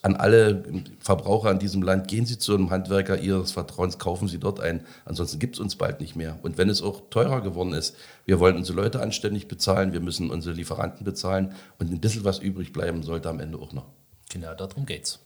an 0.02 0.16
alle 0.16 0.62
Verbraucher 1.00 1.50
in 1.50 1.58
diesem 1.58 1.82
Land. 1.82 2.08
Gehen 2.08 2.26
Sie 2.26 2.38
zu 2.38 2.54
einem 2.54 2.70
Handwerker 2.70 3.18
Ihres 3.18 3.52
Vertrauens, 3.52 3.98
kaufen 3.98 4.28
Sie 4.28 4.38
dort 4.38 4.60
ein. 4.60 4.84
Ansonsten 5.04 5.38
gibt 5.38 5.56
es 5.56 5.60
uns 5.60 5.76
bald 5.76 6.00
nicht 6.00 6.16
mehr. 6.16 6.38
Und 6.42 6.58
wenn 6.58 6.68
es 6.68 6.82
auch 6.82 7.02
teurer 7.10 7.40
geworden 7.40 7.72
ist, 7.72 7.96
wir 8.24 8.40
wollen 8.40 8.56
unsere 8.56 8.76
Leute 8.76 9.00
anständig 9.00 9.48
bezahlen, 9.48 9.92
wir 9.92 10.00
müssen 10.00 10.30
unsere 10.30 10.54
Lieferanten 10.54 11.04
bezahlen 11.04 11.52
und 11.78 11.90
ein 11.90 12.00
bisschen 12.00 12.24
was 12.24 12.38
übrig 12.38 12.72
bleiben 12.72 13.02
sollte 13.02 13.28
am 13.28 13.40
Ende 13.40 13.58
auch 13.58 13.72
noch. 13.72 13.86
Genau, 14.30 14.54
darum 14.54 14.84
geht's. 14.84 15.20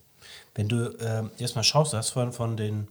Wenn 0.55 0.69
du 0.69 0.97
äh, 0.99 1.25
jetzt 1.39 1.57
mal 1.57 1.63
schaust, 1.63 1.93
das 1.93 2.11
von, 2.11 2.33
von 2.33 2.57
den, 2.57 2.89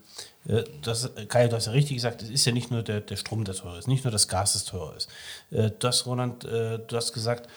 äh, 0.48 0.64
das, 0.82 1.10
Kai, 1.28 1.48
du 1.48 1.56
hast 1.56 1.68
ja 1.68 1.72
richtig 1.72 1.98
gesagt, 1.98 2.22
es 2.22 2.30
ist 2.30 2.46
ja 2.46 2.52
nicht 2.52 2.72
nur 2.72 2.84
der, 2.84 3.02
der 3.02 3.16
Strom, 3.16 3.44
der 3.44 3.56
teuer 3.56 3.78
ist, 3.78 3.88
nicht 3.88 4.04
nur 4.04 4.12
das 4.12 4.28
Gas, 4.28 4.54
das 4.54 4.66
teuer 4.66 4.96
ist. 4.96 5.10
Äh, 5.52 5.72
das, 5.80 6.06
Roland, 6.06 6.44
äh, 6.46 6.80
du 6.80 6.96
hast 6.96 7.14
gesagt, 7.14 7.50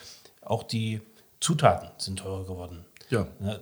auch 0.42 0.62
die 0.62 1.00
Zutaten 1.40 1.90
sind 1.98 2.18
teurer 2.18 2.44
geworden. 2.44 2.84
Ja. 3.10 3.26
ja. 3.40 3.58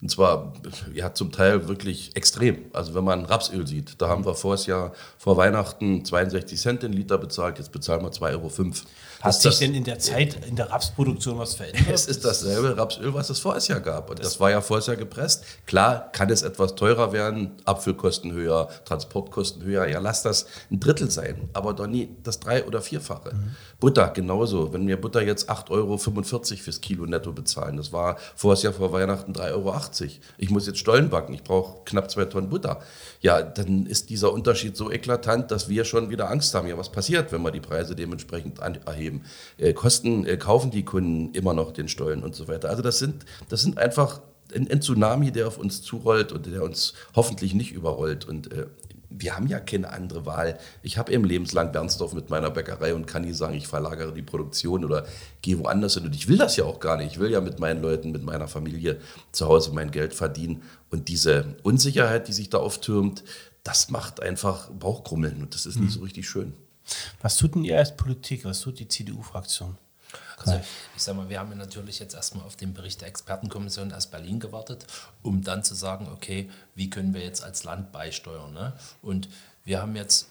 Und 0.00 0.10
zwar 0.10 0.52
ja 0.94 1.12
zum 1.12 1.32
Teil 1.32 1.66
wirklich 1.66 2.14
extrem. 2.14 2.66
Also 2.72 2.94
wenn 2.94 3.02
man 3.02 3.24
Rapsöl 3.24 3.66
sieht, 3.66 4.00
da 4.00 4.08
haben 4.08 4.24
wir 4.24 4.34
vor 4.34 4.54
Jahr 4.54 4.92
vor 5.18 5.36
Weihnachten 5.36 6.04
62 6.04 6.60
Cent 6.60 6.82
den 6.84 6.92
Liter 6.92 7.18
bezahlt, 7.18 7.58
jetzt 7.58 7.72
bezahlen 7.72 8.02
wir 8.02 8.10
2,05 8.10 8.32
Euro. 8.32 8.72
Hat 9.20 9.34
sich 9.34 9.42
das, 9.42 9.58
denn 9.58 9.74
in 9.74 9.82
der 9.82 9.98
Zeit 9.98 10.46
in 10.46 10.54
der 10.54 10.70
Rapsproduktion 10.70 11.38
was 11.38 11.54
verändert? 11.54 11.86
Es 11.92 12.06
ist 12.06 12.24
dasselbe 12.24 12.76
Rapsöl, 12.76 13.12
was 13.12 13.28
es 13.30 13.40
vorher 13.40 13.60
Jahr 13.60 13.80
gab. 13.80 14.08
Und 14.10 14.20
das, 14.20 14.28
das 14.28 14.40
war 14.40 14.52
ja 14.52 14.60
vorher 14.60 14.86
Jahr 14.86 14.96
gepresst. 14.96 15.44
Klar 15.66 16.12
kann 16.12 16.30
es 16.30 16.42
etwas 16.42 16.76
teurer 16.76 17.12
werden, 17.12 17.56
Abfüllkosten 17.64 18.30
höher, 18.32 18.68
Transportkosten 18.84 19.64
höher. 19.64 19.88
Ja, 19.88 19.98
lass 19.98 20.22
das 20.22 20.46
ein 20.70 20.78
Drittel 20.78 21.10
sein, 21.10 21.50
aber 21.54 21.74
doch 21.74 21.88
nie 21.88 22.10
das 22.22 22.38
drei- 22.38 22.64
oder 22.64 22.80
vierfache. 22.80 23.34
Mhm. 23.34 23.56
Butter 23.80 24.10
genauso. 24.10 24.72
Wenn 24.72 24.86
wir 24.86 25.00
Butter 25.00 25.22
jetzt 25.22 25.50
8,45 25.50 25.70
Euro 25.72 25.98
fürs 25.98 26.80
Kilo 26.80 27.04
netto 27.06 27.32
bezahlen, 27.32 27.76
das 27.76 27.92
war 27.92 28.16
vorher 28.36 28.62
Jahr 28.62 28.72
vor 28.72 28.92
Weihnachten 28.92 29.32
3,80 29.32 29.52
Euro. 29.52 29.87
Ich 30.38 30.50
muss 30.50 30.66
jetzt 30.66 30.78
Stollen 30.78 31.10
backen, 31.10 31.34
ich 31.34 31.42
brauche 31.42 31.84
knapp 31.84 32.10
zwei 32.10 32.24
Tonnen 32.24 32.48
Butter. 32.48 32.80
Ja, 33.20 33.42
dann 33.42 33.86
ist 33.86 34.10
dieser 34.10 34.32
Unterschied 34.32 34.76
so 34.76 34.90
eklatant, 34.90 35.50
dass 35.50 35.68
wir 35.68 35.84
schon 35.84 36.10
wieder 36.10 36.30
Angst 36.30 36.54
haben. 36.54 36.68
Ja, 36.68 36.78
was 36.78 36.90
passiert, 36.90 37.32
wenn 37.32 37.42
wir 37.42 37.50
die 37.50 37.60
Preise 37.60 37.94
dementsprechend 37.94 38.58
erheben? 38.58 39.24
Äh, 39.56 39.72
Kosten 39.72 40.24
äh, 40.26 40.36
kaufen 40.36 40.70
die 40.70 40.84
Kunden 40.84 41.34
immer 41.34 41.54
noch 41.54 41.72
den 41.72 41.88
Stollen 41.88 42.22
und 42.22 42.34
so 42.34 42.48
weiter. 42.48 42.68
Also 42.70 42.82
das 42.82 42.98
sind, 42.98 43.24
das 43.48 43.62
sind 43.62 43.78
einfach 43.78 44.20
ein, 44.54 44.70
ein 44.70 44.80
Tsunami, 44.80 45.32
der 45.32 45.48
auf 45.48 45.58
uns 45.58 45.82
zurollt 45.82 46.32
und 46.32 46.46
der 46.46 46.62
uns 46.62 46.94
hoffentlich 47.14 47.54
nicht 47.54 47.72
überrollt. 47.72 48.24
Und 48.26 48.52
äh, 48.52 48.66
wir 49.10 49.34
haben 49.34 49.46
ja 49.46 49.58
keine 49.60 49.90
andere 49.90 50.26
Wahl. 50.26 50.58
Ich 50.82 50.98
habe 50.98 51.12
eben 51.12 51.24
lebenslang 51.24 51.72
Bernsdorf 51.72 52.12
mit 52.12 52.30
meiner 52.30 52.50
Bäckerei 52.50 52.94
und 52.94 53.06
kann 53.06 53.22
nie 53.22 53.32
sagen, 53.32 53.54
ich 53.54 53.66
verlagere 53.66 54.12
die 54.12 54.22
Produktion 54.22 54.84
oder 54.84 55.06
gehe 55.40 55.58
woanders 55.58 55.94
hin. 55.94 56.04
Und 56.04 56.14
ich 56.14 56.28
will 56.28 56.36
das 56.36 56.56
ja 56.56 56.64
auch 56.64 56.80
gar 56.80 56.96
nicht. 56.96 57.12
Ich 57.12 57.18
will 57.18 57.30
ja 57.30 57.40
mit 57.40 57.58
meinen 57.58 57.80
Leuten, 57.80 58.12
mit 58.12 58.22
meiner 58.22 58.48
Familie 58.48 59.00
zu 59.32 59.46
Hause 59.46 59.72
mein 59.72 59.90
Geld 59.90 60.14
verdienen. 60.14 60.62
Und 60.90 61.08
diese 61.08 61.56
Unsicherheit, 61.62 62.28
die 62.28 62.32
sich 62.32 62.50
da 62.50 62.58
auftürmt, 62.58 63.24
das 63.64 63.90
macht 63.90 64.22
einfach 64.22 64.70
Bauchkrummeln 64.70 65.42
und 65.42 65.54
das 65.54 65.66
ist 65.66 65.78
nicht 65.78 65.92
so 65.92 66.00
richtig 66.00 66.28
schön. 66.28 66.54
Was 67.20 67.36
tut 67.36 67.54
denn 67.54 67.64
ihr 67.64 67.78
als 67.78 67.96
Politik? 67.96 68.44
Was 68.44 68.60
tut 68.60 68.78
die 68.78 68.88
CDU-Fraktion? 68.88 69.76
Also 70.38 70.60
ich 70.96 71.02
sage 71.02 71.18
mal, 71.18 71.28
wir 71.28 71.40
haben 71.40 71.56
natürlich 71.56 71.98
jetzt 71.98 72.14
erstmal 72.14 72.44
auf 72.44 72.56
den 72.56 72.74
Bericht 72.74 73.00
der 73.00 73.08
Expertenkommission 73.08 73.92
aus 73.92 74.06
Berlin 74.06 74.40
gewartet, 74.40 74.86
um 75.22 75.42
dann 75.42 75.64
zu 75.64 75.74
sagen, 75.74 76.08
okay, 76.12 76.50
wie 76.74 76.90
können 76.90 77.14
wir 77.14 77.22
jetzt 77.22 77.42
als 77.42 77.64
Land 77.64 77.92
beisteuern? 77.92 78.52
Ne? 78.52 78.72
Und 79.02 79.28
wir 79.64 79.80
haben 79.80 79.96
jetzt 79.96 80.28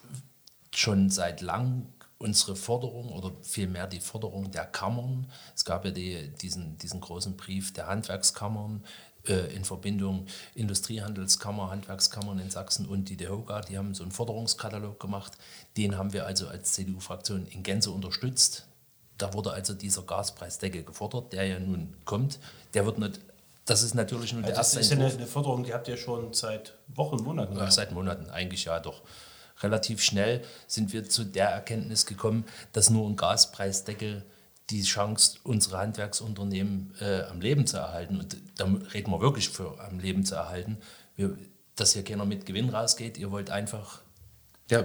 schon 0.74 1.10
seit 1.10 1.42
langem 1.42 1.88
unsere 2.20 2.56
Forderung 2.56 3.10
oder 3.10 3.32
vielmehr 3.44 3.86
die 3.86 4.00
Forderung 4.00 4.50
der 4.50 4.66
Kammern. 4.66 5.28
Es 5.56 5.66
gab 5.66 5.86
ja 5.86 5.92
die, 5.92 6.30
diesen, 6.42 6.78
diesen 6.80 7.00
großen 7.00 7.38
Brief 7.38 7.74
der 7.74 7.88
Handwerkskammern, 7.88 8.84
äh, 9.28 9.54
in 9.56 9.66
Verbindung 9.66 10.26
Industriehandelskammer, 10.56 11.70
Handwerkskammern 11.70 12.40
in 12.40 12.50
Sachsen 12.50 12.86
und 12.86 13.10
die 13.10 13.18
DEHOGA, 13.18 13.62
die 13.62 13.78
haben 13.78 13.94
so 13.94 14.04
einen 14.04 14.12
Forderungskatalog 14.12 15.00
gemacht. 15.00 15.34
Den 15.76 15.98
haben 15.98 16.14
wir 16.14 16.26
also 16.26 16.48
als 16.48 16.74
CDU-Fraktion 16.74 17.46
in 17.48 17.64
Gänze 17.64 17.92
unterstützt. 17.92 18.66
Da 19.18 19.34
wurde 19.34 19.52
also 19.52 19.74
dieser 19.74 20.04
Gaspreisdeckel 20.04 20.84
gefordert, 20.84 21.34
der 21.34 21.46
ja 21.46 21.60
nun 21.60 21.96
kommt. 22.06 22.40
Der 22.74 22.86
wird 22.86 23.00
nicht 23.00 23.20
das 23.68 23.84
ist 23.84 23.96
natürlich 23.96 24.32
nur 24.32 24.44
also 24.44 24.52
der 24.54 24.58
erste. 24.58 24.78
Das 24.78 24.86
ist 24.86 24.92
ja 24.92 24.98
eine, 24.98 25.14
eine, 25.14 25.28
Forderung, 25.28 25.64
die 25.66 25.74
habt 25.74 25.90
ihr 25.90 25.98
schon 25.98 26.34
seit 26.34 26.74
Wochen, 26.88 27.22
Monaten. 27.22 27.58
Ja, 27.58 27.70
seit 27.70 27.92
Monaten, 27.92 28.30
eigentlich 28.30 28.64
ja 28.66 28.80
doch. 28.80 29.02
Relativ 29.62 30.02
schnell 30.02 30.42
sind 30.68 30.94
wir 30.94 31.08
zu 31.10 31.26
der 31.26 31.50
Erkenntnis 31.50 32.06
gekommen, 32.06 32.46
dass 32.72 32.90
nur 32.90 33.08
ein 33.08 33.18
Gaspreisdeckel 33.18 34.24
die 34.70 34.84
Chance, 34.84 35.40
unsere 35.44 35.80
Handwerksunternehmen 35.80 36.94
äh, 37.02 37.24
am 37.24 37.42
Leben 37.42 37.68
zu 37.68 37.78
erhalten. 37.78 38.20
Und 38.20 38.38
da 38.56 38.66
reden 38.66 39.12
wir 39.12 39.20
wirklich 39.20 39.50
für 39.50 39.80
am 39.82 40.00
Leben 40.00 40.26
zu 40.26 40.36
erhalten. 40.36 40.78
Wir, 41.16 41.38
dass 41.76 41.94
hier 41.94 42.04
keiner 42.04 42.26
mit 42.26 42.46
Gewinn 42.46 42.70
rausgeht. 42.70 43.18
Ihr 43.18 43.32
wollt 43.32 43.50
einfach 43.50 44.02
Ja, 44.70 44.84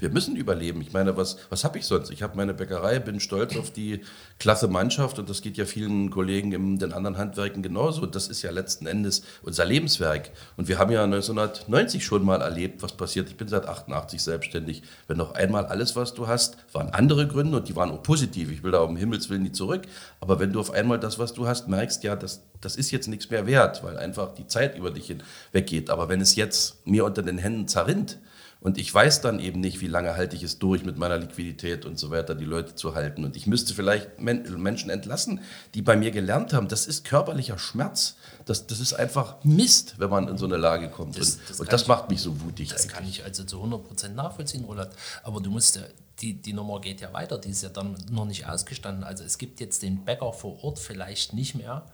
wir 0.00 0.10
müssen 0.10 0.34
überleben. 0.34 0.80
Ich 0.80 0.92
meine, 0.92 1.16
was, 1.16 1.36
was 1.50 1.62
habe 1.62 1.78
ich 1.78 1.86
sonst? 1.86 2.10
Ich 2.10 2.20
habe 2.20 2.36
meine 2.36 2.52
Bäckerei, 2.52 2.98
bin 2.98 3.20
stolz 3.20 3.56
auf 3.56 3.70
die 3.70 4.00
klasse 4.40 4.66
Mannschaft 4.66 5.20
und 5.20 5.30
das 5.30 5.40
geht 5.40 5.56
ja 5.56 5.66
vielen 5.66 6.10
Kollegen 6.10 6.50
in 6.50 6.80
den 6.80 6.92
anderen 6.92 7.16
Handwerken 7.16 7.62
genauso. 7.62 8.02
Und 8.02 8.16
das 8.16 8.26
ist 8.26 8.42
ja 8.42 8.50
letzten 8.50 8.86
Endes 8.86 9.22
unser 9.42 9.64
Lebenswerk. 9.64 10.32
Und 10.56 10.66
wir 10.66 10.80
haben 10.80 10.90
ja 10.90 11.04
1990 11.04 12.04
schon 12.04 12.24
mal 12.24 12.42
erlebt, 12.42 12.82
was 12.82 12.96
passiert. 12.96 13.28
Ich 13.28 13.36
bin 13.36 13.46
seit 13.46 13.66
88 13.68 14.20
selbstständig. 14.20 14.82
Wenn 15.06 15.18
noch 15.18 15.34
einmal 15.34 15.64
alles, 15.66 15.94
was 15.94 16.12
du 16.12 16.26
hast, 16.26 16.56
waren 16.72 16.90
andere 16.90 17.28
Gründe 17.28 17.58
und 17.58 17.68
die 17.68 17.76
waren 17.76 17.92
auch 17.92 18.02
positiv. 18.02 18.50
Ich 18.50 18.64
will 18.64 18.72
da 18.72 18.80
um 18.80 18.96
Himmels 18.96 19.30
Willen 19.30 19.44
nie 19.44 19.52
zurück. 19.52 19.82
Aber 20.18 20.40
wenn 20.40 20.52
du 20.52 20.58
auf 20.58 20.72
einmal 20.72 20.98
das, 20.98 21.20
was 21.20 21.34
du 21.34 21.46
hast, 21.46 21.68
merkst, 21.68 22.02
ja, 22.02 22.16
das, 22.16 22.42
das 22.60 22.74
ist 22.74 22.90
jetzt 22.90 23.06
nichts 23.06 23.30
mehr 23.30 23.46
wert, 23.46 23.84
weil 23.84 23.96
einfach 23.96 24.34
die 24.34 24.48
Zeit 24.48 24.76
über 24.76 24.90
dich 24.90 25.06
hinweggeht. 25.06 25.88
Aber 25.88 26.08
wenn 26.08 26.20
es 26.20 26.34
jetzt 26.34 26.84
mir 26.84 27.04
unter 27.04 27.22
den 27.22 27.38
Händen 27.38 27.68
zerrinnt, 27.68 28.18
und 28.62 28.76
ich 28.76 28.92
weiß 28.92 29.22
dann 29.22 29.40
eben 29.40 29.60
nicht, 29.60 29.80
wie 29.80 29.86
lange 29.86 30.16
halte 30.16 30.36
ich 30.36 30.42
es 30.42 30.58
durch 30.58 30.84
mit 30.84 30.98
meiner 30.98 31.16
Liquidität 31.16 31.86
und 31.86 31.98
so 31.98 32.10
weiter, 32.10 32.34
die 32.34 32.44
Leute 32.44 32.74
zu 32.74 32.94
halten. 32.94 33.24
Und 33.24 33.34
ich 33.34 33.46
müsste 33.46 33.72
vielleicht 33.72 34.20
Menschen 34.20 34.90
entlassen, 34.90 35.40
die 35.74 35.80
bei 35.80 35.96
mir 35.96 36.10
gelernt 36.10 36.52
haben, 36.52 36.68
das 36.68 36.86
ist 36.86 37.06
körperlicher 37.06 37.58
Schmerz. 37.58 38.16
Das, 38.44 38.66
das 38.66 38.78
ist 38.80 38.92
einfach 38.92 39.42
Mist, 39.44 39.94
wenn 39.98 40.10
man 40.10 40.28
in 40.28 40.36
so 40.36 40.44
eine 40.44 40.58
Lage 40.58 40.90
kommt. 40.90 41.18
Das, 41.18 41.36
und 41.36 41.40
das, 41.48 41.60
und 41.60 41.72
das 41.72 41.86
macht 41.86 42.10
mich 42.10 42.20
so 42.20 42.38
wutig. 42.42 42.68
Das 42.68 42.82
eigentlich. 42.82 42.92
kann 42.92 43.08
ich 43.08 43.24
also 43.24 43.44
zu 43.44 43.56
100 43.56 43.82
Prozent 43.82 44.14
nachvollziehen, 44.14 44.64
Roland. 44.64 44.90
Aber 45.22 45.40
du 45.40 45.50
musst 45.50 45.76
ja, 45.76 45.82
die, 46.20 46.34
die 46.34 46.52
Nummer 46.52 46.82
geht 46.82 47.00
ja 47.00 47.14
weiter, 47.14 47.38
die 47.38 47.48
ist 47.48 47.62
ja 47.62 47.70
dann 47.70 47.96
noch 48.10 48.26
nicht 48.26 48.46
ausgestanden. 48.46 49.04
Also 49.04 49.24
es 49.24 49.38
gibt 49.38 49.60
jetzt 49.60 49.82
den 49.82 50.04
Bäcker 50.04 50.34
vor 50.34 50.62
Ort 50.62 50.78
vielleicht 50.78 51.32
nicht 51.32 51.54
mehr, 51.54 51.86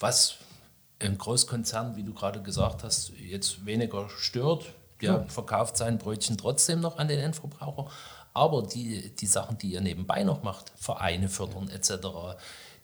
was 0.00 0.34
ein 0.98 1.16
Großkonzern, 1.16 1.94
wie 1.94 2.02
du 2.02 2.12
gerade 2.12 2.42
gesagt 2.42 2.82
hast, 2.82 3.10
jetzt 3.10 3.64
weniger 3.64 4.08
stört 4.08 4.72
ja. 5.06 5.24
verkauft 5.28 5.76
sein 5.76 5.98
Brötchen 5.98 6.38
trotzdem 6.38 6.80
noch 6.80 6.98
an 6.98 7.08
den 7.08 7.18
Endverbraucher. 7.18 7.90
Aber 8.34 8.62
die, 8.62 9.14
die 9.14 9.26
Sachen, 9.26 9.58
die 9.58 9.72
ihr 9.72 9.80
nebenbei 9.80 10.22
noch 10.22 10.42
macht, 10.42 10.72
Vereine 10.76 11.28
fördern 11.28 11.68
etc., 11.68 12.06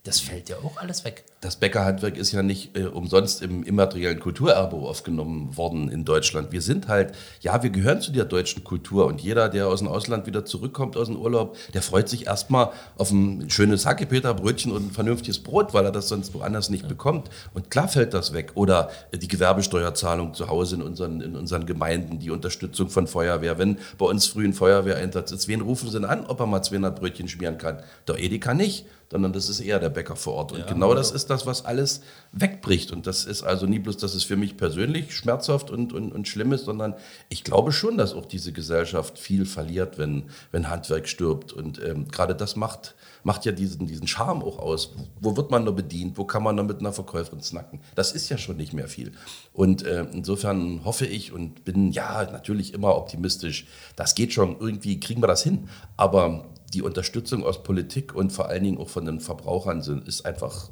das 0.08 0.20
fällt 0.20 0.48
ja 0.48 0.56
auch 0.56 0.78
alles 0.78 1.04
weg. 1.04 1.24
Das 1.42 1.56
Bäckerhandwerk 1.56 2.16
ist 2.16 2.32
ja 2.32 2.42
nicht 2.42 2.74
äh, 2.78 2.84
umsonst 2.84 3.42
im 3.42 3.62
immateriellen 3.62 4.18
Kulturerbe 4.18 4.74
aufgenommen 4.76 5.54
worden 5.54 5.90
in 5.90 6.06
Deutschland. 6.06 6.50
Wir 6.50 6.62
sind 6.62 6.88
halt, 6.88 7.12
ja, 7.42 7.62
wir 7.62 7.68
gehören 7.68 8.00
zu 8.00 8.10
der 8.10 8.24
deutschen 8.24 8.64
Kultur 8.64 9.04
und 9.04 9.20
jeder, 9.20 9.50
der 9.50 9.68
aus 9.68 9.80
dem 9.80 9.88
Ausland 9.88 10.26
wieder 10.26 10.46
zurückkommt 10.46 10.96
aus 10.96 11.08
dem 11.08 11.16
Urlaub, 11.16 11.58
der 11.74 11.82
freut 11.82 12.08
sich 12.08 12.26
erstmal 12.26 12.70
auf 12.96 13.10
ein 13.10 13.50
schönes 13.50 13.84
Hackepeter-Brötchen 13.84 14.72
und 14.72 14.86
ein 14.88 14.90
vernünftiges 14.92 15.40
Brot, 15.40 15.74
weil 15.74 15.84
er 15.84 15.92
das 15.92 16.08
sonst 16.08 16.32
woanders 16.32 16.70
nicht 16.70 16.84
ja. 16.84 16.88
bekommt. 16.88 17.28
Und 17.52 17.70
klar 17.70 17.88
fällt 17.88 18.14
das 18.14 18.32
weg. 18.32 18.52
Oder 18.54 18.90
die 19.14 19.28
Gewerbesteuerzahlung 19.28 20.32
zu 20.32 20.48
Hause 20.48 20.76
in 20.76 20.82
unseren, 20.82 21.20
in 21.20 21.36
unseren 21.36 21.66
Gemeinden, 21.66 22.18
die 22.18 22.30
Unterstützung 22.30 22.88
von 22.88 23.06
Feuerwehr. 23.06 23.58
Wenn 23.58 23.76
bei 23.98 24.06
uns 24.06 24.26
früh 24.26 24.46
ein 24.46 24.54
Feuerwehreinsatz 24.54 25.32
ist, 25.32 25.48
wen 25.48 25.60
rufen 25.60 25.90
sie 25.90 26.00
denn 26.00 26.08
an, 26.08 26.24
ob 26.24 26.40
er 26.40 26.46
mal 26.46 26.62
200 26.62 26.98
Brötchen 26.98 27.28
schmieren 27.28 27.58
kann? 27.58 27.82
Der 28.06 28.18
Edeka 28.18 28.54
nicht 28.54 28.86
sondern 29.10 29.32
das 29.32 29.48
ist 29.48 29.60
eher 29.60 29.78
der 29.78 29.88
Bäcker 29.88 30.16
vor 30.16 30.34
Ort. 30.34 30.52
Und 30.52 30.60
ja, 30.60 30.66
genau 30.66 30.94
das 30.94 31.10
ist 31.10 31.30
das, 31.30 31.46
was 31.46 31.64
alles 31.64 32.02
wegbricht. 32.32 32.92
Und 32.92 33.06
das 33.06 33.24
ist 33.24 33.42
also 33.42 33.66
nie 33.66 33.78
bloß, 33.78 33.96
dass 33.96 34.14
es 34.14 34.24
für 34.24 34.36
mich 34.36 34.56
persönlich 34.56 35.16
schmerzhaft 35.16 35.70
und, 35.70 35.92
und, 35.92 36.12
und 36.12 36.28
schlimm 36.28 36.52
ist, 36.52 36.66
sondern 36.66 36.94
ich 37.28 37.42
glaube 37.42 37.72
schon, 37.72 37.96
dass 37.96 38.12
auch 38.12 38.26
diese 38.26 38.52
Gesellschaft 38.52 39.18
viel 39.18 39.46
verliert, 39.46 39.98
wenn, 39.98 40.24
wenn 40.52 40.68
Handwerk 40.68 41.08
stirbt. 41.08 41.52
Und 41.54 41.82
ähm, 41.82 42.08
gerade 42.08 42.34
das 42.34 42.54
macht, 42.54 42.94
macht 43.22 43.46
ja 43.46 43.52
diesen, 43.52 43.86
diesen 43.86 44.06
Charme 44.06 44.42
auch 44.42 44.58
aus. 44.58 44.92
Wo 45.20 45.36
wird 45.36 45.50
man 45.50 45.64
nur 45.64 45.74
bedient? 45.74 46.18
Wo 46.18 46.24
kann 46.24 46.42
man 46.42 46.56
nur 46.56 46.64
mit 46.64 46.80
einer 46.80 46.92
Verkäuferin 46.92 47.42
snacken? 47.42 47.80
Das 47.94 48.12
ist 48.12 48.28
ja 48.28 48.36
schon 48.36 48.58
nicht 48.58 48.74
mehr 48.74 48.88
viel. 48.88 49.12
Und 49.54 49.84
äh, 49.84 50.06
insofern 50.12 50.84
hoffe 50.84 51.06
ich 51.06 51.32
und 51.32 51.64
bin 51.64 51.92
ja 51.92 52.24
natürlich 52.30 52.74
immer 52.74 52.94
optimistisch. 52.94 53.66
Das 53.96 54.14
geht 54.14 54.34
schon, 54.34 54.56
irgendwie 54.60 55.00
kriegen 55.00 55.22
wir 55.22 55.28
das 55.28 55.42
hin. 55.42 55.68
Aber 55.96 56.44
die 56.74 56.82
Unterstützung 56.82 57.44
aus 57.44 57.62
Politik 57.62 58.14
und 58.14 58.30
vor 58.30 58.48
allen 58.48 58.62
Dingen 58.62 58.78
auch 58.78 58.88
von 58.88 59.04
den 59.04 59.20
Verbrauchern 59.20 59.82
sind, 59.82 60.06
ist 60.06 60.26
einfach 60.26 60.70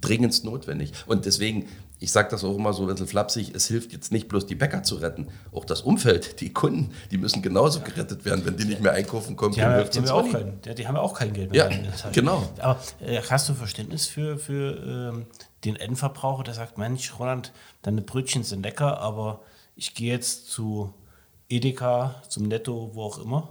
dringend 0.00 0.44
notwendig. 0.44 0.92
Und 1.06 1.24
deswegen, 1.24 1.66
ich 1.98 2.12
sage 2.12 2.28
das 2.30 2.44
auch 2.44 2.54
immer 2.54 2.72
so 2.72 2.82
ein 2.82 2.88
bisschen 2.88 3.06
flapsig, 3.06 3.54
es 3.54 3.66
hilft 3.66 3.92
jetzt 3.92 4.12
nicht 4.12 4.28
bloß 4.28 4.46
die 4.46 4.54
Bäcker 4.54 4.82
zu 4.82 4.96
retten, 4.96 5.28
auch 5.52 5.64
das 5.64 5.80
Umfeld, 5.80 6.40
die 6.40 6.52
Kunden, 6.52 6.92
die 7.10 7.16
müssen 7.16 7.40
genauso 7.40 7.80
gerettet 7.80 8.24
werden, 8.24 8.44
wenn 8.44 8.56
die 8.56 8.66
nicht 8.66 8.80
mehr 8.80 8.92
einkaufen 8.92 9.36
kommen. 9.36 9.54
Die, 9.54 9.62
haben, 9.62 9.88
die, 9.90 9.98
haben, 9.98 10.08
auch 10.08 10.30
kein, 10.30 10.60
die, 10.62 10.74
die 10.74 10.86
haben 10.86 10.96
auch 10.96 11.14
kein 11.14 11.32
Geld 11.32 11.50
mehr. 11.50 11.70
Ja, 11.70 12.10
genau. 12.12 12.48
Aber 12.58 12.78
äh, 13.00 13.20
hast 13.28 13.48
du 13.48 13.54
Verständnis 13.54 14.06
für, 14.06 14.38
für 14.38 15.12
ähm, 15.14 15.26
den 15.64 15.76
Endverbraucher, 15.76 16.44
der 16.44 16.54
sagt, 16.54 16.76
Mensch, 16.76 17.18
Roland, 17.18 17.52
deine 17.82 18.02
Brötchen 18.02 18.44
sind 18.44 18.62
lecker, 18.62 19.00
aber 19.00 19.40
ich 19.74 19.94
gehe 19.94 20.12
jetzt 20.12 20.50
zu 20.50 20.92
Edeka, 21.48 22.22
zum 22.28 22.44
Netto, 22.44 22.90
wo 22.92 23.02
auch 23.02 23.18
immer? 23.18 23.48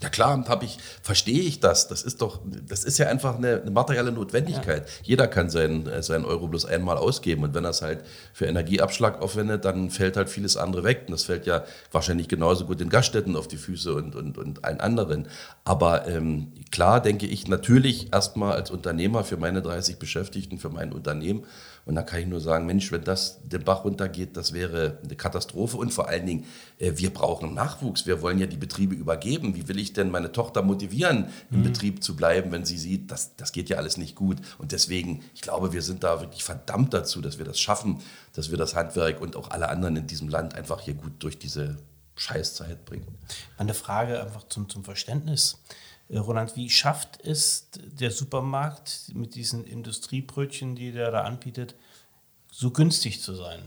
Ja 0.00 0.08
klar, 0.10 0.44
habe 0.46 0.64
ich, 0.64 0.78
verstehe 1.02 1.40
ich 1.40 1.58
das. 1.58 1.88
Das 1.88 2.02
ist 2.02 2.22
doch, 2.22 2.40
das 2.68 2.84
ist 2.84 2.98
ja 2.98 3.08
einfach 3.08 3.36
eine, 3.36 3.62
eine 3.62 3.70
materielle 3.72 4.12
Notwendigkeit. 4.12 4.86
Ja. 4.86 4.94
Jeder 5.02 5.26
kann 5.26 5.50
seinen, 5.50 5.88
äh, 5.88 6.02
seinen 6.02 6.24
Euro 6.24 6.46
bloß 6.46 6.66
einmal 6.66 6.96
ausgeben. 6.96 7.42
Und 7.42 7.54
wenn 7.54 7.64
er 7.64 7.70
es 7.70 7.82
halt 7.82 8.04
für 8.32 8.46
Energieabschlag 8.46 9.20
aufwendet, 9.20 9.64
dann 9.64 9.90
fällt 9.90 10.16
halt 10.16 10.28
vieles 10.28 10.56
andere 10.56 10.84
weg. 10.84 11.04
Und 11.06 11.12
das 11.12 11.24
fällt 11.24 11.46
ja 11.46 11.64
wahrscheinlich 11.90 12.28
genauso 12.28 12.66
gut 12.66 12.78
den 12.78 12.90
Gaststätten 12.90 13.34
auf 13.34 13.48
die 13.48 13.56
Füße 13.56 13.92
und, 13.92 14.14
und, 14.14 14.38
und 14.38 14.64
allen 14.64 14.80
anderen. 14.80 15.26
Aber 15.64 16.06
ähm, 16.06 16.52
klar 16.70 17.02
denke 17.02 17.26
ich 17.26 17.48
natürlich 17.48 18.12
erstmal 18.12 18.52
als 18.52 18.70
Unternehmer 18.70 19.24
für 19.24 19.36
meine 19.36 19.62
30 19.62 19.98
Beschäftigten, 19.98 20.58
für 20.58 20.70
mein 20.70 20.92
Unternehmen, 20.92 21.44
und 21.88 21.94
da 21.94 22.02
kann 22.02 22.20
ich 22.20 22.26
nur 22.26 22.42
sagen, 22.42 22.66
Mensch, 22.66 22.92
wenn 22.92 23.02
das 23.02 23.38
den 23.42 23.64
Bach 23.64 23.82
runtergeht, 23.84 24.36
das 24.36 24.52
wäre 24.52 24.98
eine 25.02 25.16
Katastrophe. 25.16 25.78
Und 25.78 25.90
vor 25.90 26.06
allen 26.06 26.26
Dingen, 26.26 26.44
äh, 26.78 26.92
wir 26.96 27.08
brauchen 27.08 27.54
Nachwuchs. 27.54 28.04
Wir 28.04 28.20
wollen 28.20 28.38
ja 28.38 28.46
die 28.46 28.58
Betriebe 28.58 28.94
übergeben. 28.94 29.56
Wie 29.56 29.68
will 29.68 29.78
ich 29.78 29.94
denn 29.94 30.10
meine 30.10 30.30
Tochter 30.30 30.60
motivieren, 30.60 31.30
im 31.50 31.60
mhm. 31.60 31.62
Betrieb 31.62 32.04
zu 32.04 32.14
bleiben, 32.14 32.52
wenn 32.52 32.66
sie 32.66 32.76
sieht, 32.76 33.10
das, 33.10 33.36
das 33.36 33.52
geht 33.52 33.70
ja 33.70 33.78
alles 33.78 33.96
nicht 33.96 34.16
gut. 34.16 34.36
Und 34.58 34.72
deswegen, 34.72 35.24
ich 35.34 35.40
glaube, 35.40 35.72
wir 35.72 35.80
sind 35.80 36.04
da 36.04 36.20
wirklich 36.20 36.44
verdammt 36.44 36.92
dazu, 36.92 37.22
dass 37.22 37.38
wir 37.38 37.46
das 37.46 37.58
schaffen, 37.58 38.00
dass 38.34 38.50
wir 38.50 38.58
das 38.58 38.74
Handwerk 38.74 39.22
und 39.22 39.34
auch 39.34 39.50
alle 39.50 39.70
anderen 39.70 39.96
in 39.96 40.06
diesem 40.06 40.28
Land 40.28 40.54
einfach 40.54 40.82
hier 40.82 40.92
gut 40.92 41.12
durch 41.20 41.38
diese 41.38 41.78
Scheißzeit 42.16 42.84
bringen. 42.84 43.16
Eine 43.56 43.72
Frage 43.72 44.22
einfach 44.22 44.46
zum, 44.48 44.68
zum 44.68 44.84
Verständnis. 44.84 45.56
Äh, 46.08 46.18
Roland, 46.18 46.56
wie 46.56 46.70
schafft 46.70 47.20
es 47.24 47.68
der 47.76 48.10
Supermarkt 48.10 49.12
mit 49.14 49.34
diesen 49.34 49.64
Industriebrötchen, 49.64 50.74
die 50.74 50.92
der 50.92 51.10
da 51.10 51.22
anbietet, 51.22 51.74
so 52.50 52.70
günstig 52.70 53.20
zu 53.20 53.34
sein? 53.34 53.62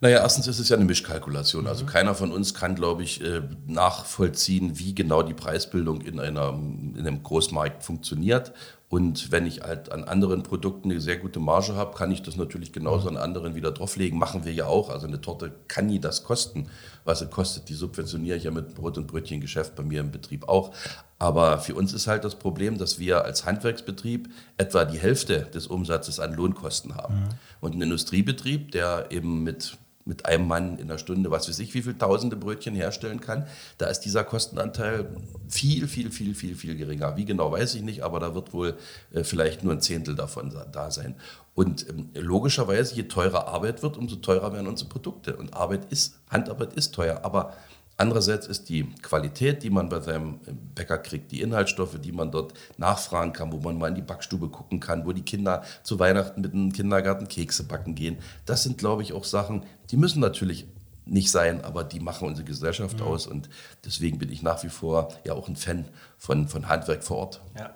Naja, 0.00 0.18
erstens 0.18 0.46
ist 0.46 0.58
es 0.58 0.68
ja 0.68 0.76
eine 0.76 0.84
Mischkalkulation. 0.84 1.66
Also 1.66 1.84
mhm. 1.84 1.88
keiner 1.88 2.14
von 2.14 2.30
uns 2.30 2.52
kann, 2.52 2.74
glaube 2.74 3.02
ich, 3.02 3.22
äh, 3.22 3.42
nachvollziehen, 3.66 4.78
wie 4.78 4.94
genau 4.94 5.22
die 5.22 5.34
Preisbildung 5.34 6.02
in, 6.02 6.20
einer, 6.20 6.50
in 6.50 6.98
einem 6.98 7.22
Großmarkt 7.22 7.82
funktioniert. 7.82 8.52
Und 8.88 9.32
wenn 9.32 9.46
ich 9.46 9.62
halt 9.62 9.90
an 9.90 10.04
anderen 10.04 10.44
Produkten 10.44 10.90
eine 10.90 11.00
sehr 11.00 11.16
gute 11.16 11.40
Marge 11.40 11.74
habe, 11.74 11.96
kann 11.96 12.12
ich 12.12 12.22
das 12.22 12.36
natürlich 12.36 12.72
genauso 12.72 13.10
mhm. 13.10 13.16
an 13.16 13.22
anderen 13.22 13.54
wieder 13.56 13.72
drauflegen. 13.72 14.16
Machen 14.16 14.44
wir 14.44 14.52
ja 14.52 14.66
auch. 14.66 14.90
Also 14.90 15.08
eine 15.08 15.20
Torte 15.20 15.52
kann 15.66 15.86
nie 15.86 15.98
das 15.98 16.22
kosten, 16.22 16.68
was 17.04 17.18
sie 17.18 17.26
kostet. 17.26 17.68
Die 17.68 17.74
subventioniere 17.74 18.36
ich 18.36 18.44
ja 18.44 18.52
mit 18.52 18.74
Brot- 18.74 18.96
und 18.96 19.08
Brötchengeschäft 19.08 19.74
bei 19.74 19.82
mir 19.82 20.00
im 20.00 20.12
Betrieb 20.12 20.48
auch. 20.48 20.72
Aber 21.18 21.58
für 21.58 21.74
uns 21.74 21.92
ist 21.92 22.06
halt 22.06 22.22
das 22.22 22.36
Problem, 22.36 22.78
dass 22.78 23.00
wir 23.00 23.24
als 23.24 23.44
Handwerksbetrieb 23.44 24.28
etwa 24.56 24.84
die 24.84 24.98
Hälfte 24.98 25.48
des 25.52 25.66
Umsatzes 25.66 26.20
an 26.20 26.34
Lohnkosten 26.34 26.94
haben. 26.94 27.14
Mhm. 27.14 27.28
Und 27.60 27.74
ein 27.74 27.82
Industriebetrieb, 27.82 28.70
der 28.70 29.06
eben 29.10 29.42
mit 29.42 29.78
mit 30.06 30.24
einem 30.24 30.46
Mann 30.46 30.78
in 30.78 30.88
der 30.88 30.98
Stunde, 30.98 31.30
was 31.30 31.48
weiß 31.48 31.58
ich, 31.58 31.74
wie 31.74 31.82
viele 31.82 31.98
tausende 31.98 32.36
Brötchen 32.36 32.74
herstellen 32.74 33.20
kann, 33.20 33.46
da 33.76 33.86
ist 33.86 34.00
dieser 34.00 34.24
Kostenanteil 34.24 35.08
viel, 35.48 35.88
viel, 35.88 36.10
viel, 36.10 36.34
viel, 36.34 36.54
viel 36.54 36.76
geringer. 36.76 37.16
Wie 37.16 37.24
genau 37.24 37.50
weiß 37.52 37.74
ich 37.74 37.82
nicht, 37.82 38.02
aber 38.02 38.20
da 38.20 38.34
wird 38.34 38.52
wohl 38.52 38.76
äh, 39.12 39.24
vielleicht 39.24 39.64
nur 39.64 39.72
ein 39.72 39.80
Zehntel 39.80 40.14
davon 40.14 40.54
da 40.72 40.90
sein. 40.90 41.16
Und 41.54 41.88
ähm, 41.88 42.10
logischerweise, 42.14 42.94
je 42.94 43.04
teurer 43.04 43.48
Arbeit 43.48 43.82
wird, 43.82 43.96
umso 43.96 44.16
teurer 44.16 44.52
werden 44.52 44.68
unsere 44.68 44.88
Produkte. 44.88 45.36
Und 45.36 45.54
Arbeit 45.54 45.90
ist, 45.90 46.20
Handarbeit 46.30 46.74
ist 46.74 46.94
teuer. 46.94 47.20
Aber 47.24 47.54
Andererseits 47.98 48.46
ist 48.46 48.68
die 48.68 48.84
Qualität, 49.02 49.62
die 49.62 49.70
man 49.70 49.88
bei 49.88 50.00
seinem 50.00 50.40
Bäcker 50.74 50.98
kriegt, 50.98 51.32
die 51.32 51.40
Inhaltsstoffe, 51.40 51.98
die 51.98 52.12
man 52.12 52.30
dort 52.30 52.52
nachfragen 52.76 53.32
kann, 53.32 53.52
wo 53.52 53.58
man 53.58 53.78
mal 53.78 53.88
in 53.88 53.94
die 53.94 54.02
Backstube 54.02 54.50
gucken 54.50 54.80
kann, 54.80 55.06
wo 55.06 55.12
die 55.12 55.22
Kinder 55.22 55.64
zu 55.82 55.98
Weihnachten 55.98 56.42
mit 56.42 56.52
dem 56.52 56.72
Kindergarten 56.72 57.26
Kekse 57.26 57.64
backen 57.64 57.94
gehen. 57.94 58.18
Das 58.44 58.62
sind, 58.62 58.76
glaube 58.76 59.02
ich, 59.02 59.14
auch 59.14 59.24
Sachen, 59.24 59.64
die 59.90 59.96
müssen 59.96 60.20
natürlich 60.20 60.66
nicht 61.06 61.30
sein, 61.30 61.64
aber 61.64 61.84
die 61.84 62.00
machen 62.00 62.28
unsere 62.28 62.44
Gesellschaft 62.44 62.98
mhm. 62.98 63.06
aus 63.06 63.26
und 63.26 63.48
deswegen 63.84 64.18
bin 64.18 64.30
ich 64.30 64.42
nach 64.42 64.62
wie 64.64 64.68
vor 64.68 65.08
ja 65.24 65.32
auch 65.34 65.48
ein 65.48 65.56
Fan 65.56 65.88
von, 66.18 66.48
von 66.48 66.68
Handwerk 66.68 67.04
vor 67.04 67.18
Ort. 67.18 67.40
Ja. 67.58 67.72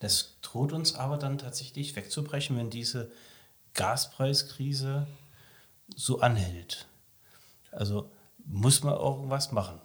Das 0.00 0.36
droht 0.40 0.72
uns 0.72 0.94
aber 0.94 1.18
dann 1.18 1.36
tatsächlich 1.36 1.96
wegzubrechen, 1.96 2.56
wenn 2.56 2.70
diese 2.70 3.10
Gaspreiskrise 3.74 5.06
so 5.96 6.20
anhält. 6.20 6.86
Also 7.72 8.08
muss 8.46 8.82
man 8.82 8.94
irgendwas 8.94 9.52
machen. 9.52 9.80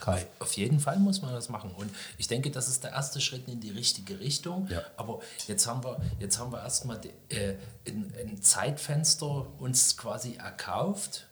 Kai. 0.00 0.26
Auf 0.38 0.54
jeden 0.54 0.80
Fall 0.80 0.98
muss 0.98 1.20
man 1.20 1.34
das 1.34 1.50
machen. 1.50 1.72
Und 1.76 1.90
ich 2.16 2.26
denke, 2.26 2.50
das 2.50 2.68
ist 2.68 2.84
der 2.84 2.92
erste 2.92 3.20
Schritt 3.20 3.46
in 3.48 3.60
die 3.60 3.70
richtige 3.70 4.18
Richtung. 4.18 4.66
Ja. 4.68 4.82
Aber 4.96 5.20
jetzt 5.46 5.66
haben 5.66 5.84
wir, 5.84 6.00
jetzt 6.18 6.38
haben 6.38 6.52
wir 6.52 6.62
erstmal 6.62 6.98
äh, 7.28 7.56
ein, 7.86 8.14
ein 8.18 8.40
Zeitfenster 8.40 9.46
uns 9.58 9.98
quasi 9.98 10.36
erkauft, 10.36 11.26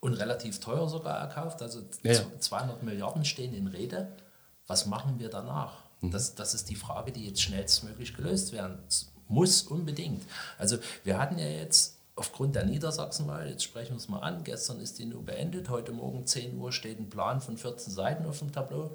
und 0.00 0.14
relativ 0.14 0.60
teuer 0.60 0.88
sogar 0.88 1.18
erkauft. 1.18 1.62
Also 1.62 1.80
Ja, 2.02 2.12
ja. 2.12 2.24
200 2.38 2.82
Milliarden 2.82 3.24
stehen 3.24 3.54
in 3.54 3.66
Rede. 3.66 4.08
Was 4.66 4.86
machen 4.86 5.18
wir 5.18 5.28
danach? 5.28 5.84
Das, 6.02 6.34
das 6.34 6.54
ist 6.54 6.70
die 6.70 6.76
Frage, 6.76 7.12
die 7.12 7.26
jetzt 7.26 7.42
schnellstmöglich 7.42 8.16
gelöst 8.16 8.52
werden 8.52 8.78
muss, 9.28 9.62
unbedingt. 9.62 10.24
Also 10.58 10.78
wir 11.04 11.18
hatten 11.18 11.38
ja 11.38 11.46
jetzt 11.46 11.98
aufgrund 12.20 12.54
der 12.54 12.66
Niedersachsenwahl, 12.66 13.48
jetzt 13.48 13.64
sprechen 13.64 13.92
wir 13.92 13.96
es 13.96 14.10
mal 14.10 14.18
an, 14.18 14.44
gestern 14.44 14.78
ist 14.78 14.98
die 14.98 15.06
nur 15.06 15.24
beendet, 15.24 15.70
heute 15.70 15.90
Morgen 15.90 16.26
10 16.26 16.58
Uhr 16.58 16.70
steht 16.70 17.00
ein 17.00 17.08
Plan 17.08 17.40
von 17.40 17.56
14 17.56 17.90
Seiten 17.90 18.26
auf 18.26 18.40
dem 18.40 18.52
Tableau. 18.52 18.94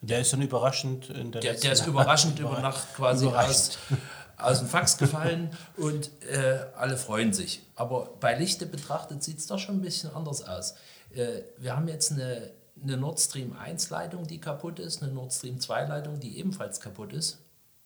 Der 0.00 0.20
ist 0.20 0.32
dann 0.32 0.40
überraschend 0.40 1.10
in 1.10 1.32
der 1.32 1.40
Der, 1.40 1.54
der 1.54 1.72
ist 1.72 1.84
überraschend 1.88 2.38
über 2.38 2.60
Nacht 2.60 2.94
quasi 2.94 3.26
aus, 3.26 3.32
überraschend. 3.32 3.78
aus 4.36 4.58
dem 4.60 4.68
Fax 4.68 4.98
gefallen 4.98 5.50
und 5.76 6.12
äh, 6.30 6.60
alle 6.76 6.96
freuen 6.96 7.32
sich. 7.32 7.60
Aber 7.74 8.10
bei 8.20 8.38
Lichte 8.38 8.66
betrachtet 8.66 9.24
sieht 9.24 9.38
es 9.38 9.48
doch 9.48 9.58
schon 9.58 9.78
ein 9.78 9.82
bisschen 9.82 10.14
anders 10.14 10.46
aus. 10.46 10.76
Äh, 11.12 11.42
wir 11.58 11.76
haben 11.76 11.88
jetzt 11.88 12.12
eine, 12.12 12.52
eine 12.80 12.96
Nord 12.96 13.18
Stream 13.18 13.52
1 13.52 13.90
Leitung, 13.90 14.28
die 14.28 14.40
kaputt 14.40 14.78
ist, 14.78 15.02
eine 15.02 15.10
Nord 15.10 15.32
Stream 15.32 15.58
2 15.58 15.86
Leitung, 15.86 16.20
die 16.20 16.38
ebenfalls 16.38 16.80
kaputt 16.80 17.12
ist. 17.14 17.38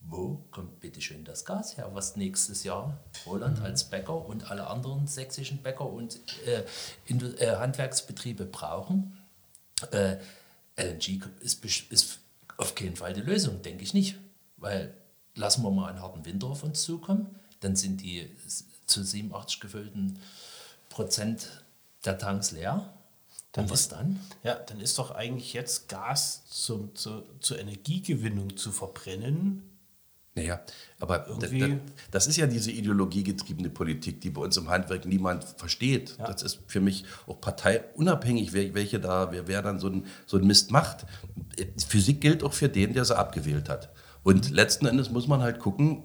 Wo 0.06 0.44
kommt 0.50 0.80
bitte 0.80 1.00
schön 1.00 1.24
das 1.24 1.44
Gas 1.44 1.76
her, 1.76 1.90
was 1.94 2.16
nächstes 2.16 2.62
Jahr 2.62 2.98
Roland 3.26 3.60
als 3.60 3.84
Bäcker 3.84 4.26
und 4.26 4.50
alle 4.50 4.66
anderen 4.66 5.06
sächsischen 5.06 5.62
Bäcker 5.62 5.86
und 5.88 6.20
äh, 6.46 6.64
äh, 7.08 7.56
Handwerksbetriebe 7.56 8.44
brauchen? 8.44 9.16
Äh, 9.92 10.18
LNG 10.76 11.22
ist, 11.40 11.64
ist 11.64 12.18
auf 12.58 12.74
keinen 12.74 12.96
Fall 12.96 13.14
die 13.14 13.22
Lösung, 13.22 13.62
denke 13.62 13.82
ich 13.82 13.94
nicht. 13.94 14.16
Weil 14.56 14.94
lassen 15.34 15.62
wir 15.62 15.70
mal 15.70 15.88
einen 15.88 16.00
harten 16.02 16.24
Winter 16.24 16.48
auf 16.48 16.62
uns 16.62 16.82
zukommen, 16.82 17.34
dann 17.60 17.74
sind 17.74 18.00
die 18.02 18.30
zu 18.86 19.02
87 19.02 19.60
gefüllten 19.60 20.18
Prozent 20.90 21.62
der 22.04 22.18
Tanks 22.18 22.50
leer. 22.50 22.92
Dann 23.52 23.64
Und 23.64 23.70
was 23.70 23.82
ist- 23.82 23.92
dann? 23.92 24.20
Ja, 24.42 24.54
dann 24.56 24.80
ist 24.80 24.98
doch 24.98 25.10
eigentlich 25.12 25.52
jetzt 25.54 25.88
Gas 25.88 26.42
zum, 26.46 26.94
zu, 26.94 27.22
zur 27.40 27.58
Energiegewinnung 27.58 28.56
zu 28.56 28.70
verbrennen. 28.70 29.62
Naja, 30.36 30.60
aber 30.98 31.18
da- 31.18 31.46
Irgendwie- 31.46 31.60
da- 31.60 31.92
das 32.10 32.26
ist 32.26 32.36
ja 32.36 32.46
diese 32.48 32.72
ideologiegetriebene 32.72 33.70
Politik, 33.70 34.20
die 34.20 34.30
bei 34.30 34.40
uns 34.42 34.56
im 34.56 34.68
Handwerk 34.68 35.06
niemand 35.06 35.44
versteht. 35.44 36.16
Ja. 36.18 36.26
Das 36.26 36.42
ist 36.42 36.58
für 36.66 36.80
mich 36.80 37.04
auch 37.28 37.40
parteiunabhängig, 37.40 38.52
wer, 38.52 38.74
welche 38.74 38.98
da, 38.98 39.30
wer, 39.30 39.46
wer 39.46 39.62
dann 39.62 39.78
so 39.78 39.88
ein, 39.88 40.06
so 40.26 40.36
ein 40.36 40.44
Mist 40.46 40.72
macht. 40.72 41.06
Physik 41.88 42.20
gilt 42.20 42.42
auch 42.42 42.52
für 42.52 42.68
den, 42.68 42.94
der 42.94 43.04
sie 43.04 43.16
abgewählt 43.16 43.68
hat. 43.68 43.90
Und 44.24 44.50
letzten 44.50 44.86
Endes 44.86 45.10
muss 45.10 45.28
man 45.28 45.40
halt 45.40 45.60
gucken, 45.60 46.02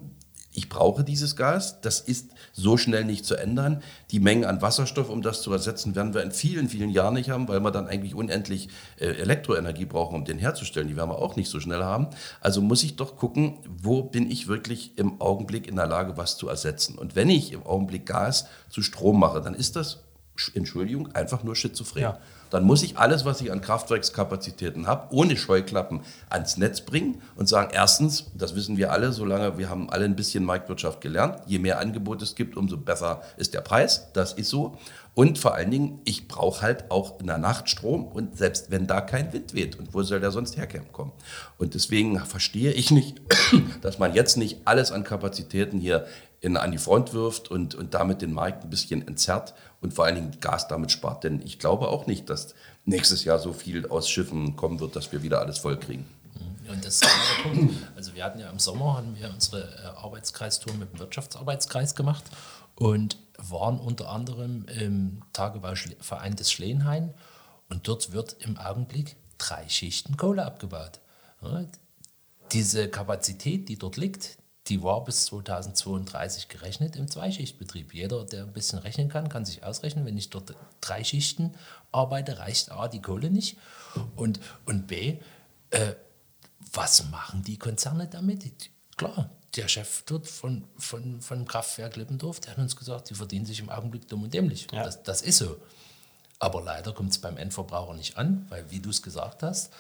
ich 0.52 0.68
brauche 0.68 1.04
dieses 1.04 1.36
Gas, 1.36 1.80
das 1.82 2.00
ist 2.00 2.32
so 2.54 2.76
schnell 2.76 3.06
nicht 3.06 3.24
zu 3.24 3.36
ändern. 3.36 3.84
Die 4.10 4.20
Mengen 4.20 4.46
an 4.46 4.62
Wasserstoff, 4.62 5.10
um 5.10 5.22
das 5.22 5.42
zu 5.44 5.52
ersetzen, 5.52 5.96
werden 5.96 6.14
wir 6.14 6.24
in 6.24 6.32
vielen, 6.32 6.70
vielen 6.70 6.90
Jahren 6.90 7.14
nicht 7.14 7.30
haben, 7.30 7.48
weil 7.48 7.60
wir 7.60 7.72
dann 7.72 7.88
eigentlich 7.88 8.16
unendlich 8.16 8.70
äh, 9.00 9.06
Elektroenergie 9.06 9.86
brauchen, 9.86 10.16
um 10.16 10.26
den 10.26 10.40
herzustellen. 10.40 10.88
Die 10.88 10.98
werden 10.98 11.12
wir 11.12 11.20
auch 11.20 11.36
nicht 11.36 11.50
so 11.50 11.60
schnell 11.60 11.84
haben. 11.84 12.08
Also 12.42 12.62
muss 12.62 12.84
ich 12.84 12.96
doch 12.96 13.16
gucken, 13.16 13.60
wo 13.68 14.02
bin 14.02 14.30
ich 14.30 14.48
wirklich 14.48 14.98
im 14.98 15.22
Augenblick 15.22 15.68
in 15.68 15.76
der 15.76 15.88
Lage, 15.88 16.18
was 16.18 16.38
zu 16.38 16.50
ersetzen. 16.50 16.98
Und 16.98 17.16
wenn 17.16 17.30
ich 17.30 17.54
im 17.54 17.64
Augenblick 17.66 18.08
Gas 18.08 18.48
zu 18.70 18.82
Strom 18.82 19.20
mache, 19.20 19.42
dann 19.42 19.54
ist 19.54 19.76
das, 19.76 20.00
Entschuldigung, 20.56 21.14
einfach 21.14 21.44
nur 21.44 21.56
schizophren. 21.56 22.02
Ja. 22.02 22.20
Dann 22.50 22.64
muss 22.64 22.84
ich 22.84 22.98
alles, 22.98 23.26
was 23.26 23.42
ich 23.42 23.52
an 23.52 23.62
Kraftwerkskapazitäten 23.62 24.88
habe, 24.88 25.14
ohne 25.14 25.38
Scheuklappen 25.38 26.02
ans 26.30 26.58
Netz 26.58 26.82
bringen 26.82 27.22
und 27.36 27.48
sagen, 27.48 27.72
erstens, 27.74 28.26
das 28.36 28.56
wissen 28.56 28.78
wir 28.78 28.92
alle, 28.92 29.12
solange 29.12 29.58
wir 29.58 29.70
haben 29.70 29.90
alle 29.90 30.06
ein 30.06 30.16
bisschen 30.16 30.44
Marktwirtschaft 30.44 31.02
gelernt, 31.02 31.42
je 31.46 31.60
mehr 31.60 31.80
Angebot 31.80 32.22
es 32.22 32.36
gibt, 32.36 32.58
umso 32.58 32.78
besser 32.78 33.22
ist 33.38 33.54
der 33.54 33.62
Preis, 33.62 34.08
das 34.14 34.34
ist 34.34 34.50
so. 34.50 34.78
Und 35.16 35.38
vor 35.38 35.56
allen 35.56 35.70
Dingen, 35.70 36.00
ich 36.06 36.28
brauche 36.30 36.62
halt 36.62 36.92
auch 36.92 37.20
in 37.20 37.28
der 37.28 37.38
Nacht 37.38 37.70
Strom 37.70 38.06
und 38.06 38.38
selbst 38.38 38.72
wenn 38.72 38.88
da 38.88 39.02
kein 39.02 39.34
Wind 39.34 39.54
weht, 39.54 39.78
und 39.78 39.94
wo 39.94 40.02
soll 40.02 40.22
der 40.22 40.32
sonst 40.32 40.56
herkommen? 40.56 41.12
Und 41.58 41.74
deswegen 41.74 42.18
verstehe 42.20 42.72
ich 42.72 42.90
nicht, 42.92 43.22
dass 43.82 44.00
man 44.00 44.14
jetzt 44.14 44.38
nicht 44.38 44.60
alles 44.66 44.92
an 44.92 45.04
Kapazitäten 45.04 45.80
hier 45.80 46.06
in, 46.42 46.58
an 46.58 46.72
die 46.72 46.78
Front 46.78 47.14
wirft 47.14 47.52
und, 47.52 47.76
und 47.76 47.94
damit 47.94 48.22
den 48.22 48.34
Markt 48.34 48.64
ein 48.64 48.70
bisschen 48.70 49.08
entzerrt 49.08 49.54
und 49.82 49.94
vor 49.94 50.06
allen 50.06 50.16
Dingen 50.16 50.40
Gas 50.40 50.68
damit 50.68 50.92
spart. 50.92 51.24
Denn 51.24 51.42
ich 51.42 51.60
glaube 51.60 51.90
auch 51.90 52.08
nicht, 52.08 52.30
dass 52.30 52.54
nächstes 52.86 53.24
Jahr 53.24 53.40
so 53.40 53.54
viel 53.54 53.88
aus 53.88 54.10
Schiffen 54.10 54.56
kommen 54.56 54.80
wird, 54.80 54.96
dass 54.96 55.12
wir 55.12 55.24
wieder 55.24 55.40
alles 55.40 55.60
voll 55.60 55.78
kriegen. 55.78 56.06
Und 56.70 56.86
das 56.86 57.02
ist 57.02 57.04
der 57.04 57.50
Punkt. 57.50 57.76
Also 57.96 58.14
wir 58.14 58.24
hatten 58.24 58.40
ja 58.40 58.50
im 58.50 58.60
Sommer 58.60 58.98
haben 58.98 59.18
wir 59.18 59.30
unsere 59.30 59.64
äh, 59.64 59.88
Arbeitskreistour 59.98 60.74
mit 60.76 60.94
dem 60.94 61.00
Wirtschaftsarbeitskreis 61.00 61.96
gemacht 61.96 62.24
und 62.76 63.18
waren 63.38 63.80
unter 63.80 64.10
anderem 64.10 64.66
im 64.80 65.22
Tagebauverein 65.34 66.36
des 66.36 66.52
Schleenhain 66.52 67.14
und 67.70 67.88
dort 67.88 68.12
wird 68.12 68.36
im 68.40 68.58
Augenblick 68.58 69.16
drei 69.38 69.68
Schichten 69.68 70.18
Kohle 70.18 70.46
abgebaut. 70.46 71.00
Diese 72.52 72.90
Kapazität, 72.90 73.70
die 73.70 73.78
dort 73.78 73.98
liegt, 73.98 74.39
die 74.70 74.84
war 74.84 75.04
bis 75.04 75.26
2032 75.26 76.48
gerechnet 76.48 76.96
im 76.96 77.10
Zweischichtbetrieb. 77.10 77.94
Jeder, 77.94 78.24
der 78.24 78.44
ein 78.44 78.54
bisschen 78.54 78.80
rechnen 78.80 79.10
kann, 79.10 79.28
kann 79.30 79.46
sich 79.46 79.64
ausrechnen, 79.64 80.06
wenn 80.06 80.18
ich 80.18 80.30
dort 80.30 80.56
drei 80.80 81.04
Schichten 81.04 81.54
arbeite, 81.92 82.40
reicht 82.40 82.72
A, 82.72 82.88
die 82.88 83.02
Kohle 83.02 83.32
nicht 83.32 83.58
und, 84.16 84.40
und 84.66 84.88
B, 84.88 85.18
äh, 85.72 85.94
was 86.74 87.10
machen 87.10 87.44
die 87.44 87.58
Konzerne 87.58 88.08
damit? 88.08 88.52
Klar, 88.96 89.30
der 89.56 89.68
Chef 89.68 90.04
dort 90.06 90.28
von, 90.28 90.66
von, 90.78 91.22
von 91.22 91.46
Kraftwerk 91.46 91.96
Lippendorf, 91.96 92.40
der 92.40 92.52
hat 92.52 92.60
uns 92.60 92.76
gesagt, 92.76 93.10
die 93.10 93.16
verdienen 93.16 93.46
sich 93.46 93.60
im 93.60 93.70
Augenblick 93.70 94.08
dumm 94.08 94.24
und 94.24 94.34
dämlich. 94.34 94.68
Ja. 94.72 94.84
Das, 94.84 95.02
das 95.04 95.22
ist 95.22 95.40
so. 95.40 95.58
Aber 96.38 96.62
leider 96.62 96.94
kommt 96.94 97.12
es 97.12 97.18
beim 97.18 97.38
Endverbraucher 97.38 97.96
nicht 97.96 98.18
an, 98.18 98.46
weil, 98.50 98.70
wie 98.72 98.80
du 98.80 98.92
es 98.92 99.02
gesagt 99.02 99.44
hast, 99.44 99.74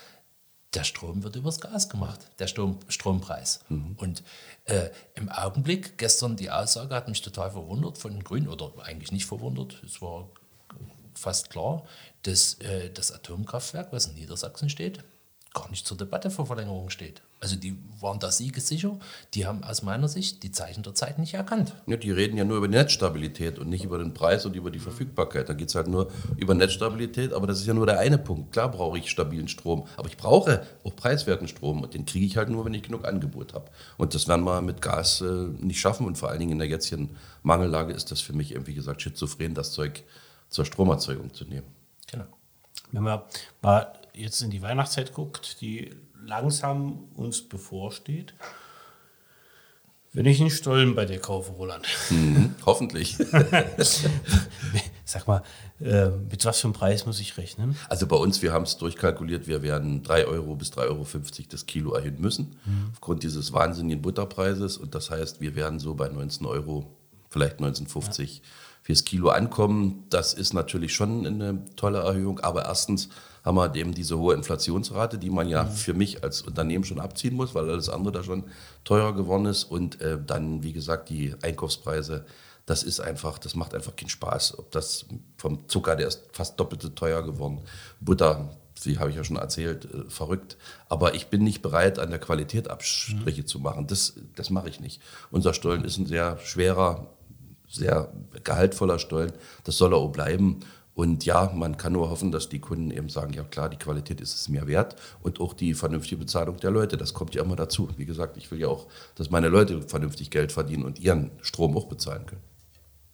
der 0.73 0.83
Strom 0.83 1.23
wird 1.23 1.35
übers 1.35 1.59
Gas 1.59 1.89
gemacht, 1.89 2.19
der 2.37 2.47
Strom, 2.47 2.79
Strompreis. 2.87 3.61
Und 3.69 4.23
äh, 4.65 4.89
im 5.15 5.29
Augenblick, 5.29 5.97
gestern 5.97 6.35
die 6.35 6.51
Aussage 6.51 6.93
hat 6.93 7.07
mich 7.07 7.21
total 7.21 7.51
verwundert 7.51 7.97
von 7.97 8.11
den 8.11 8.23
Grünen, 8.23 8.47
oder 8.47 8.71
eigentlich 8.83 9.11
nicht 9.11 9.25
verwundert, 9.25 9.81
es 9.83 10.01
war 10.01 10.29
fast 11.15 11.49
klar, 11.49 11.85
dass 12.23 12.55
äh, 12.55 12.91
das 12.91 13.11
Atomkraftwerk, 13.11 13.91
was 13.91 14.07
in 14.07 14.15
Niedersachsen 14.15 14.69
steht, 14.69 15.03
gar 15.53 15.69
nicht 15.69 15.87
zur 15.87 15.97
Debatte 15.97 16.29
für 16.29 16.45
Verlängerung 16.45 16.89
steht. 16.89 17.21
Also 17.41 17.55
die 17.55 17.77
waren 18.01 18.19
da 18.19 18.31
siegessicher, 18.31 18.97
die 19.33 19.45
haben 19.45 19.63
aus 19.63 19.81
meiner 19.81 20.09
Sicht 20.09 20.43
die 20.43 20.51
Zeichen 20.51 20.83
der 20.83 20.93
Zeit 20.93 21.19
nicht 21.19 21.33
erkannt. 21.33 21.73
Ja, 21.87 21.95
die 21.95 22.11
reden 22.11 22.37
ja 22.37 22.43
nur 22.43 22.57
über 22.57 22.67
die 22.67 22.75
Netzstabilität 22.75 23.59
und 23.59 23.69
nicht 23.69 23.85
über 23.85 23.97
den 23.97 24.13
Preis 24.13 24.45
und 24.45 24.57
über 24.57 24.71
die 24.71 24.79
Verfügbarkeit. 24.79 25.47
Da 25.47 25.53
geht 25.53 25.69
es 25.69 25.75
halt 25.75 25.87
nur 25.87 26.11
über 26.35 26.53
Netzstabilität, 26.53 27.31
aber 27.31 27.47
das 27.47 27.61
ist 27.61 27.67
ja 27.67 27.73
nur 27.73 27.85
der 27.85 27.99
eine 27.99 28.17
Punkt. 28.17 28.51
Klar 28.51 28.69
brauche 28.69 28.97
ich 28.97 29.09
stabilen 29.09 29.47
Strom, 29.47 29.87
aber 29.95 30.09
ich 30.09 30.17
brauche 30.17 30.65
auch 30.83 30.95
preiswerten 30.95 31.47
Strom 31.47 31.81
und 31.81 31.93
den 31.93 32.05
kriege 32.05 32.25
ich 32.25 32.35
halt 32.35 32.49
nur, 32.49 32.65
wenn 32.65 32.73
ich 32.73 32.83
genug 32.83 33.07
Angebot 33.07 33.53
habe. 33.53 33.71
Und 33.97 34.15
das 34.15 34.27
werden 34.27 34.43
wir 34.43 34.61
mit 34.61 34.81
Gas 34.81 35.21
äh, 35.21 35.25
nicht 35.59 35.79
schaffen 35.79 36.05
und 36.07 36.17
vor 36.17 36.29
allen 36.29 36.39
Dingen 36.39 36.51
in 36.51 36.59
der 36.59 36.67
jetzigen 36.67 37.15
Mangellage 37.43 37.93
ist 37.93 38.11
das 38.11 38.19
für 38.19 38.33
mich, 38.33 38.53
eben, 38.53 38.67
wie 38.67 38.73
gesagt, 38.73 39.01
schizophren, 39.01 39.53
das 39.53 39.71
Zeug 39.71 40.03
zur 40.49 40.65
Stromerzeugung 40.65 41.33
zu 41.33 41.45
nehmen. 41.45 41.67
Genau. 42.11 42.25
Wenn 42.91 43.03
man 43.03 43.21
mal 43.61 43.93
jetzt 44.13 44.41
in 44.41 44.49
die 44.49 44.61
Weihnachtszeit 44.61 45.13
guckt, 45.13 45.61
die 45.61 45.95
langsam 46.29 47.09
uns 47.15 47.41
bevorsteht, 47.41 48.33
wenn 50.13 50.25
ich 50.25 50.39
einen 50.39 50.49
Stollen 50.49 50.95
bei 50.95 51.05
dir 51.05 51.19
kaufe, 51.19 51.51
Roland, 51.51 51.85
Hoffentlich. 52.65 53.17
sag 55.05 55.27
mal, 55.27 55.43
äh, 55.81 56.09
mit 56.09 56.45
was 56.45 56.59
für 56.59 56.67
einem 56.67 56.73
Preis 56.73 57.05
muss 57.05 57.19
ich 57.19 57.37
rechnen? 57.37 57.75
Also 57.89 58.07
bei 58.07 58.15
uns, 58.15 58.41
wir 58.41 58.53
haben 58.53 58.63
es 58.63 58.77
durchkalkuliert, 58.77 59.47
wir 59.47 59.61
werden 59.61 60.03
3 60.03 60.25
Euro 60.25 60.55
bis 60.55 60.71
3,50 60.71 60.87
Euro 60.87 61.05
das 61.49 61.65
Kilo 61.65 61.93
erhöhen 61.93 62.21
müssen, 62.21 62.55
aufgrund 62.91 63.23
dieses 63.23 63.53
wahnsinnigen 63.53 64.01
Butterpreises. 64.01 64.77
Und 64.77 64.95
das 64.95 65.09
heißt, 65.09 65.41
wir 65.41 65.55
werden 65.55 65.79
so 65.79 65.95
bei 65.95 66.09
19 66.09 66.45
Euro, 66.45 66.87
vielleicht 67.29 67.59
19,50 67.59 68.41
fürs 68.89 69.05
Kilo 69.05 69.29
ankommen. 69.29 70.05
Das 70.09 70.33
ist 70.33 70.53
natürlich 70.53 70.95
schon 70.95 71.27
eine 71.27 71.63
tolle 71.75 71.99
Erhöhung, 71.99 72.39
aber 72.39 72.65
erstens 72.65 73.09
haben 73.45 73.55
wir 73.55 73.75
eben 73.75 73.93
diese 73.93 74.17
hohe 74.17 74.33
Inflationsrate, 74.33 75.19
die 75.19 75.29
man 75.29 75.47
ja 75.47 75.65
für 75.65 75.93
mich 75.93 76.23
als 76.23 76.41
Unternehmen 76.41 76.83
schon 76.83 76.99
abziehen 76.99 77.35
muss, 77.35 77.53
weil 77.53 77.69
alles 77.69 77.87
andere 77.87 78.13
da 78.13 78.23
schon 78.23 78.45
teurer 78.85 79.13
geworden 79.13 79.45
ist. 79.45 79.65
Und 79.65 80.01
äh, 80.01 80.17
dann, 80.25 80.63
wie 80.63 80.73
gesagt, 80.73 81.09
die 81.09 81.35
Einkaufspreise 81.43 82.25
das 82.65 82.83
ist 82.83 82.99
einfach, 82.99 83.39
das 83.39 83.55
macht 83.55 83.73
einfach 83.73 83.95
keinen 83.95 84.09
Spaß. 84.09 84.57
Ob 84.59 84.71
das 84.71 85.05
vom 85.37 85.67
Zucker, 85.67 85.95
der 85.95 86.07
ist 86.07 86.23
fast 86.31 86.59
doppelt 86.59 86.83
so 86.83 86.89
teuer 86.89 87.23
geworden. 87.23 87.61
Butter, 87.99 88.55
wie 88.83 88.97
habe 88.97 89.09
ich 89.09 89.15
ja 89.15 89.23
schon 89.23 89.37
erzählt, 89.37 89.85
äh, 89.85 90.09
verrückt. 90.09 90.57
Aber 90.87 91.13
ich 91.13 91.27
bin 91.27 91.43
nicht 91.43 91.61
bereit, 91.61 91.99
an 91.99 92.09
der 92.09 92.19
Qualität 92.19 92.69
Abstriche 92.69 93.45
zu 93.45 93.59
machen. 93.59 93.87
Das, 93.87 94.15
das 94.35 94.49
mache 94.49 94.69
ich 94.69 94.79
nicht. 94.79 95.01
Unser 95.31 95.53
Stollen 95.53 95.83
ist 95.83 95.97
ein 95.97 96.05
sehr 96.05 96.37
schwerer, 96.39 97.07
sehr 97.69 98.11
gehaltvoller 98.43 98.99
Stollen. 98.99 99.31
Das 99.63 99.77
soll 99.77 99.93
er 99.93 99.97
auch 99.97 100.11
bleiben. 100.11 100.61
Und 100.95 101.23
ja, 101.23 101.49
man 101.55 101.77
kann 101.77 101.93
nur 101.93 102.09
hoffen, 102.09 102.31
dass 102.31 102.49
die 102.49 102.59
Kunden 102.59 102.91
eben 102.91 103.07
sagen, 103.07 103.31
ja 103.31 103.43
klar, 103.43 103.69
die 103.69 103.77
Qualität 103.77 104.19
ist 104.19 104.35
es 104.35 104.49
mir 104.49 104.67
wert 104.67 104.97
und 105.21 105.39
auch 105.39 105.53
die 105.53 105.73
vernünftige 105.73 106.17
Bezahlung 106.17 106.57
der 106.57 106.71
Leute. 106.71 106.97
Das 106.97 107.13
kommt 107.13 107.35
ja 107.35 107.41
immer 107.41 107.55
dazu. 107.55 107.89
Wie 107.95 108.05
gesagt, 108.05 108.35
ich 108.35 108.51
will 108.51 108.59
ja 108.59 108.67
auch, 108.67 108.87
dass 109.15 109.29
meine 109.29 109.47
Leute 109.47 109.81
vernünftig 109.81 110.29
Geld 110.29 110.51
verdienen 110.51 110.83
und 110.83 110.99
ihren 110.99 111.31
Strom 111.41 111.77
auch 111.77 111.85
bezahlen 111.85 112.25
können. 112.25 112.41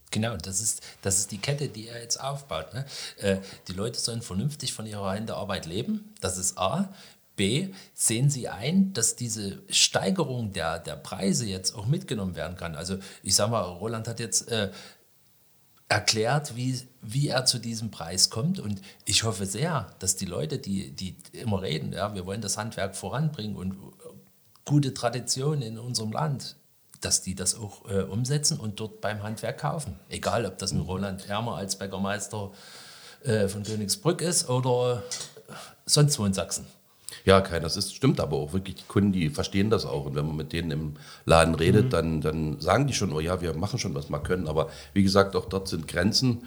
Genau, 0.09 0.37
das 0.37 0.61
ist, 0.61 0.81
das 1.01 1.19
ist 1.19 1.31
die 1.31 1.37
Kette, 1.37 1.67
die 1.67 1.89
er 1.89 2.01
jetzt 2.01 2.21
aufbaut. 2.21 2.73
Ne? 2.73 2.85
Äh, 3.17 3.37
die 3.67 3.73
Leute 3.73 3.99
sollen 3.99 4.21
vernünftig 4.21 4.73
von 4.73 4.85
ihrer 4.85 5.13
Händearbeit 5.13 5.65
leben. 5.65 6.13
Das 6.21 6.37
ist 6.37 6.57
A. 6.57 6.89
B, 7.35 7.69
sehen 7.93 8.29
Sie 8.29 8.47
ein, 8.47 8.93
dass 8.93 9.15
diese 9.15 9.61
Steigerung 9.69 10.53
der, 10.53 10.79
der 10.79 10.95
Preise 10.95 11.45
jetzt 11.45 11.75
auch 11.75 11.85
mitgenommen 11.85 12.35
werden 12.35 12.57
kann? 12.57 12.75
Also 12.75 12.97
ich 13.23 13.35
sage 13.35 13.51
mal, 13.51 13.61
Roland 13.61 14.07
hat 14.07 14.19
jetzt 14.19 14.49
äh, 14.49 14.71
erklärt, 15.87 16.55
wie, 16.55 16.79
wie 17.01 17.27
er 17.27 17.45
zu 17.45 17.59
diesem 17.59 17.91
Preis 17.91 18.29
kommt. 18.29 18.59
Und 18.59 18.81
ich 19.05 19.23
hoffe 19.23 19.45
sehr, 19.45 19.93
dass 19.99 20.15
die 20.15 20.25
Leute, 20.25 20.57
die, 20.57 20.91
die 20.91 21.15
immer 21.33 21.61
reden, 21.61 21.93
ja, 21.93 22.15
wir 22.15 22.25
wollen 22.25 22.41
das 22.41 22.57
Handwerk 22.57 22.95
voranbringen 22.95 23.55
und 23.55 23.75
gute 24.65 24.93
Tradition 24.93 25.61
in 25.61 25.77
unserem 25.77 26.11
Land, 26.11 26.55
dass 27.01 27.21
die 27.21 27.35
das 27.35 27.55
auch 27.55 27.87
äh, 27.89 28.01
umsetzen 28.01 28.59
und 28.59 28.79
dort 28.79 28.99
beim 28.99 29.21
Handwerk 29.21 29.59
kaufen. 29.59 29.99
Egal, 30.09 30.45
ob 30.45 30.57
das 30.57 30.71
ein 30.71 30.81
Roland 30.81 31.29
Ermer 31.29 31.55
als 31.55 31.77
Bäckermeister 31.77 32.51
äh, 33.23 33.47
von 33.47 33.63
Königsbrück 33.63 34.21
ist 34.21 34.49
oder 34.49 35.03
sonst 35.85 36.17
wo 36.17 36.25
in 36.25 36.33
Sachsen. 36.33 36.65
Ja, 37.23 37.41
kein, 37.41 37.63
das 37.63 37.77
ist, 37.77 37.95
stimmt 37.95 38.19
aber 38.19 38.37
auch 38.37 38.53
wirklich. 38.53 38.75
Die 38.75 38.83
Kunden, 38.87 39.11
die 39.11 39.29
verstehen 39.29 39.69
das 39.69 39.85
auch. 39.85 40.05
Und 40.05 40.15
wenn 40.15 40.27
man 40.27 40.35
mit 40.35 40.53
denen 40.53 40.71
im 40.71 40.93
Laden 41.25 41.55
redet, 41.55 41.85
mhm. 41.85 41.89
dann, 41.89 42.21
dann 42.21 42.59
sagen 42.59 42.87
die 42.87 42.93
schon, 42.93 43.13
oh 43.13 43.19
ja, 43.19 43.41
wir 43.41 43.53
machen 43.53 43.79
schon, 43.79 43.95
was 43.95 44.09
wir 44.09 44.19
können. 44.19 44.47
Aber 44.47 44.69
wie 44.93 45.03
gesagt, 45.03 45.35
auch 45.35 45.45
dort 45.45 45.67
sind 45.67 45.87
Grenzen. 45.87 46.43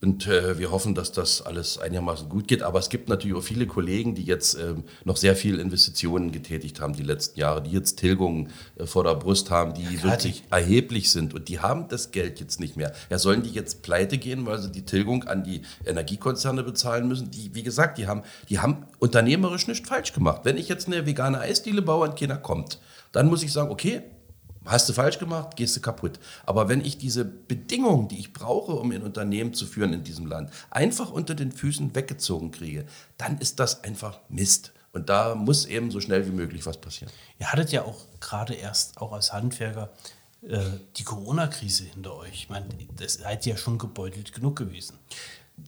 Und 0.00 0.28
äh, 0.28 0.58
wir 0.58 0.70
hoffen, 0.70 0.94
dass 0.94 1.10
das 1.10 1.42
alles 1.42 1.76
einigermaßen 1.76 2.28
gut 2.28 2.46
geht. 2.46 2.62
Aber 2.62 2.78
es 2.78 2.88
gibt 2.88 3.08
natürlich 3.08 3.36
auch 3.36 3.42
viele 3.42 3.66
Kollegen, 3.66 4.14
die 4.14 4.22
jetzt 4.22 4.54
äh, 4.54 4.74
noch 5.04 5.16
sehr 5.16 5.34
viel 5.34 5.58
Investitionen 5.58 6.30
getätigt 6.30 6.80
haben 6.80 6.92
die 6.92 7.02
letzten 7.02 7.40
Jahre, 7.40 7.62
die 7.62 7.72
jetzt 7.72 7.96
Tilgungen 7.96 8.50
äh, 8.76 8.86
vor 8.86 9.02
der 9.02 9.16
Brust 9.16 9.50
haben, 9.50 9.74
die 9.74 9.96
ja, 9.96 10.04
wirklich 10.04 10.44
erheblich 10.50 11.10
sind. 11.10 11.34
Und 11.34 11.48
die 11.48 11.58
haben 11.58 11.88
das 11.88 12.12
Geld 12.12 12.38
jetzt 12.38 12.60
nicht 12.60 12.76
mehr. 12.76 12.92
Ja, 13.10 13.18
sollen 13.18 13.42
die 13.42 13.50
jetzt 13.50 13.82
pleite 13.82 14.18
gehen, 14.18 14.46
weil 14.46 14.58
sie 14.58 14.70
die 14.70 14.84
Tilgung 14.84 15.24
an 15.24 15.42
die 15.42 15.62
Energiekonzerne 15.84 16.62
bezahlen 16.62 17.08
müssen? 17.08 17.32
Die, 17.32 17.52
wie 17.56 17.64
gesagt, 17.64 17.98
die 17.98 18.06
haben, 18.06 18.22
die 18.48 18.60
haben 18.60 18.86
unternehmerisch 19.00 19.66
nicht 19.66 19.84
falsch 19.84 20.12
gemacht. 20.12 20.42
Wenn 20.44 20.58
ich 20.58 20.68
jetzt 20.68 20.86
eine 20.86 21.06
vegane 21.06 21.40
Eisdiele 21.40 21.82
baue 21.82 22.08
und 22.08 22.16
keiner 22.16 22.36
kommt, 22.36 22.78
dann 23.10 23.26
muss 23.26 23.42
ich 23.42 23.52
sagen, 23.52 23.70
okay, 23.72 24.02
Hast 24.64 24.88
du 24.88 24.92
falsch 24.92 25.18
gemacht, 25.18 25.56
gehst 25.56 25.76
du 25.76 25.80
kaputt. 25.80 26.18
Aber 26.44 26.68
wenn 26.68 26.84
ich 26.84 26.98
diese 26.98 27.24
Bedingungen, 27.24 28.08
die 28.08 28.18
ich 28.18 28.32
brauche, 28.32 28.72
um 28.72 28.90
ein 28.92 29.02
Unternehmen 29.02 29.54
zu 29.54 29.66
führen 29.66 29.92
in 29.92 30.04
diesem 30.04 30.26
Land, 30.26 30.50
einfach 30.70 31.10
unter 31.10 31.34
den 31.34 31.52
Füßen 31.52 31.94
weggezogen 31.94 32.50
kriege, 32.50 32.84
dann 33.16 33.38
ist 33.38 33.60
das 33.60 33.84
einfach 33.84 34.20
Mist. 34.28 34.72
Und 34.92 35.08
da 35.08 35.34
muss 35.34 35.66
eben 35.66 35.90
so 35.90 36.00
schnell 36.00 36.26
wie 36.26 36.32
möglich 36.32 36.66
was 36.66 36.78
passieren. 36.78 37.12
Ihr 37.38 37.52
hattet 37.52 37.72
ja 37.72 37.82
auch 37.84 38.06
gerade 38.20 38.54
erst, 38.54 38.98
auch 38.98 39.12
als 39.12 39.32
Handwerker, 39.32 39.90
äh, 40.42 40.60
die 40.96 41.04
Corona-Krise 41.04 41.84
hinter 41.84 42.16
euch. 42.16 42.32
Ich 42.32 42.48
meine, 42.48 42.66
das 42.96 43.14
seid 43.14 43.44
ja 43.44 43.56
schon 43.56 43.78
gebeutelt 43.78 44.32
genug 44.32 44.56
gewesen. 44.56 44.98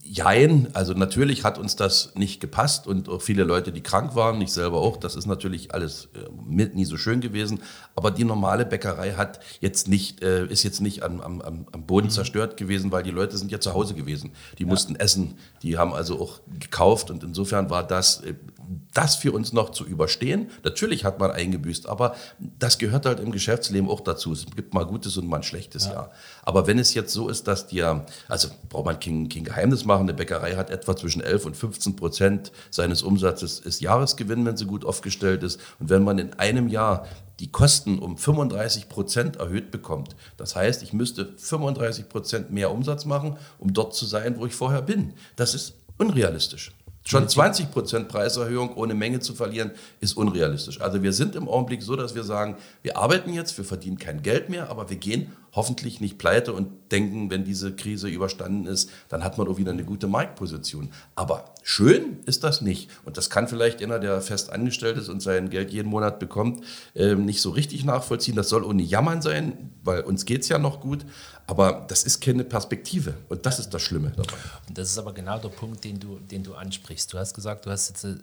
Jein, 0.03 0.67
also 0.73 0.93
natürlich 0.93 1.43
hat 1.43 1.57
uns 1.57 1.75
das 1.75 2.13
nicht 2.15 2.41
gepasst 2.41 2.85
und 2.85 3.07
auch 3.07 3.21
viele 3.21 3.43
Leute, 3.43 3.71
die 3.71 3.81
krank 3.81 4.15
waren, 4.15 4.41
ich 4.41 4.51
selber 4.51 4.79
auch, 4.79 4.97
das 4.97 5.15
ist 5.15 5.25
natürlich 5.25 5.73
alles 5.73 6.09
äh, 6.13 6.65
nie 6.73 6.85
so 6.85 6.97
schön 6.97 7.21
gewesen. 7.21 7.61
Aber 7.95 8.11
die 8.11 8.23
normale 8.23 8.65
Bäckerei 8.65 9.13
hat 9.13 9.39
jetzt 9.59 9.87
nicht, 9.87 10.21
äh, 10.21 10.45
ist 10.47 10.63
jetzt 10.63 10.81
nicht 10.81 11.03
am, 11.03 11.21
am, 11.21 11.41
am 11.41 11.85
Boden 11.85 12.07
mhm. 12.07 12.11
zerstört 12.11 12.57
gewesen, 12.57 12.91
weil 12.91 13.03
die 13.03 13.11
Leute 13.11 13.37
sind 13.37 13.51
ja 13.51 13.59
zu 13.59 13.73
Hause 13.73 13.93
gewesen. 13.93 14.31
Die 14.57 14.63
ja. 14.63 14.69
mussten 14.69 14.95
essen, 14.95 15.35
die 15.61 15.77
haben 15.77 15.93
also 15.93 16.19
auch 16.19 16.41
gekauft 16.59 17.09
und 17.09 17.23
insofern 17.23 17.69
war 17.69 17.85
das 17.85 18.21
äh, 18.21 18.33
das 18.93 19.15
für 19.15 19.31
uns 19.31 19.53
noch 19.53 19.71
zu 19.71 19.85
überstehen. 19.85 20.49
Natürlich 20.63 21.05
hat 21.05 21.19
man 21.19 21.31
eingebüßt, 21.31 21.87
aber 21.87 22.15
das 22.39 22.77
gehört 22.77 23.05
halt 23.05 23.19
im 23.19 23.31
Geschäftsleben 23.31 23.89
auch 23.89 24.01
dazu. 24.01 24.33
Es 24.33 24.45
gibt 24.55 24.73
mal 24.73 24.85
gutes 24.85 25.17
und 25.17 25.27
mal 25.27 25.37
ein 25.37 25.43
schlechtes 25.43 25.85
ja. 25.85 25.93
Jahr. 25.93 26.11
Aber 26.43 26.67
wenn 26.67 26.79
es 26.79 26.93
jetzt 26.93 27.13
so 27.13 27.29
ist, 27.29 27.47
dass 27.47 27.67
dir, 27.67 28.05
also 28.27 28.49
braucht 28.69 28.85
man 28.85 28.99
kein, 28.99 29.29
kein 29.29 29.43
Geheimnis 29.43 29.80
machen, 29.85 30.03
eine 30.03 30.13
Bäckerei 30.13 30.55
hat 30.55 30.69
etwa 30.69 30.95
zwischen 30.95 31.21
11 31.21 31.45
und 31.45 31.57
15 31.57 31.95
Prozent 31.95 32.51
seines 32.69 33.03
Umsatzes 33.03 33.59
ist 33.59 33.81
Jahresgewinn, 33.81 34.45
wenn 34.45 34.57
sie 34.57 34.65
gut 34.65 34.85
aufgestellt 34.85 35.43
ist. 35.43 35.59
Und 35.79 35.89
wenn 35.89 36.03
man 36.03 36.17
in 36.17 36.33
einem 36.33 36.67
Jahr 36.67 37.07
die 37.39 37.51
Kosten 37.51 37.97
um 37.99 38.17
35 38.17 38.87
Prozent 38.87 39.37
erhöht 39.37 39.71
bekommt. 39.71 40.15
Das 40.37 40.55
heißt, 40.55 40.83
ich 40.83 40.93
müsste 40.93 41.33
35 41.37 42.07
Prozent 42.07 42.51
mehr 42.51 42.71
Umsatz 42.71 43.05
machen, 43.05 43.35
um 43.57 43.73
dort 43.73 43.95
zu 43.95 44.05
sein, 44.05 44.37
wo 44.37 44.45
ich 44.45 44.53
vorher 44.53 44.83
bin. 44.83 45.13
Das 45.35 45.55
ist 45.55 45.73
unrealistisch. 45.97 46.71
Schon 47.03 47.27
20 47.27 47.71
Prozent 47.71 48.09
Preiserhöhung 48.09 48.75
ohne 48.75 48.93
Menge 48.93 49.19
zu 49.19 49.33
verlieren, 49.33 49.71
ist 49.99 50.15
unrealistisch. 50.15 50.81
Also 50.81 51.01
wir 51.01 51.13
sind 51.13 51.35
im 51.35 51.49
Augenblick 51.49 51.81
so, 51.81 51.95
dass 51.95 52.13
wir 52.13 52.23
sagen, 52.23 52.57
wir 52.83 52.95
arbeiten 52.95 53.33
jetzt, 53.33 53.57
wir 53.57 53.65
verdienen 53.65 53.97
kein 53.97 54.21
Geld 54.21 54.49
mehr, 54.49 54.69
aber 54.69 54.89
wir 54.89 54.97
gehen 54.97 55.31
hoffentlich 55.53 55.99
nicht 55.99 56.17
pleite 56.17 56.53
und 56.53 56.91
denken, 56.91 57.29
wenn 57.29 57.43
diese 57.43 57.75
Krise 57.75 58.07
überstanden 58.07 58.67
ist, 58.67 58.89
dann 59.09 59.23
hat 59.23 59.37
man 59.37 59.47
auch 59.47 59.57
wieder 59.57 59.71
eine 59.71 59.83
gute 59.83 60.07
Marktposition. 60.07 60.91
Aber 61.15 61.53
schön 61.63 62.19
ist 62.25 62.43
das 62.43 62.61
nicht. 62.61 62.89
Und 63.05 63.17
das 63.17 63.29
kann 63.29 63.47
vielleicht 63.47 63.81
einer, 63.83 63.99
der 63.99 64.21
fest 64.21 64.51
angestellt 64.51 64.97
ist 64.97 65.09
und 65.09 65.21
sein 65.21 65.49
Geld 65.49 65.71
jeden 65.71 65.89
Monat 65.89 66.19
bekommt, 66.19 66.63
ähm, 66.95 67.25
nicht 67.25 67.41
so 67.41 67.49
richtig 67.49 67.83
nachvollziehen. 67.83 68.35
Das 68.35 68.49
soll 68.49 68.63
ohne 68.63 68.83
Jammern 68.83 69.21
sein, 69.21 69.71
weil 69.83 70.01
uns 70.01 70.25
geht 70.25 70.41
es 70.41 70.49
ja 70.49 70.57
noch 70.57 70.79
gut. 70.79 71.05
Aber 71.47 71.85
das 71.87 72.03
ist 72.03 72.21
keine 72.21 72.45
Perspektive. 72.45 73.15
Und 73.27 73.45
das 73.45 73.59
ist 73.59 73.69
das 73.73 73.81
Schlimme 73.81 74.11
dabei. 74.15 74.37
Und 74.67 74.77
das 74.77 74.89
ist 74.89 74.97
aber 74.97 75.13
genau 75.13 75.37
der 75.37 75.49
Punkt, 75.49 75.83
den 75.83 75.99
du, 75.99 76.19
den 76.19 76.43
du 76.43 76.53
ansprichst. 76.53 77.11
Du 77.11 77.17
hast 77.17 77.33
gesagt, 77.33 77.65
du 77.65 77.71
hast 77.71 77.89
jetzt 77.89 78.05
äh, 78.05 78.15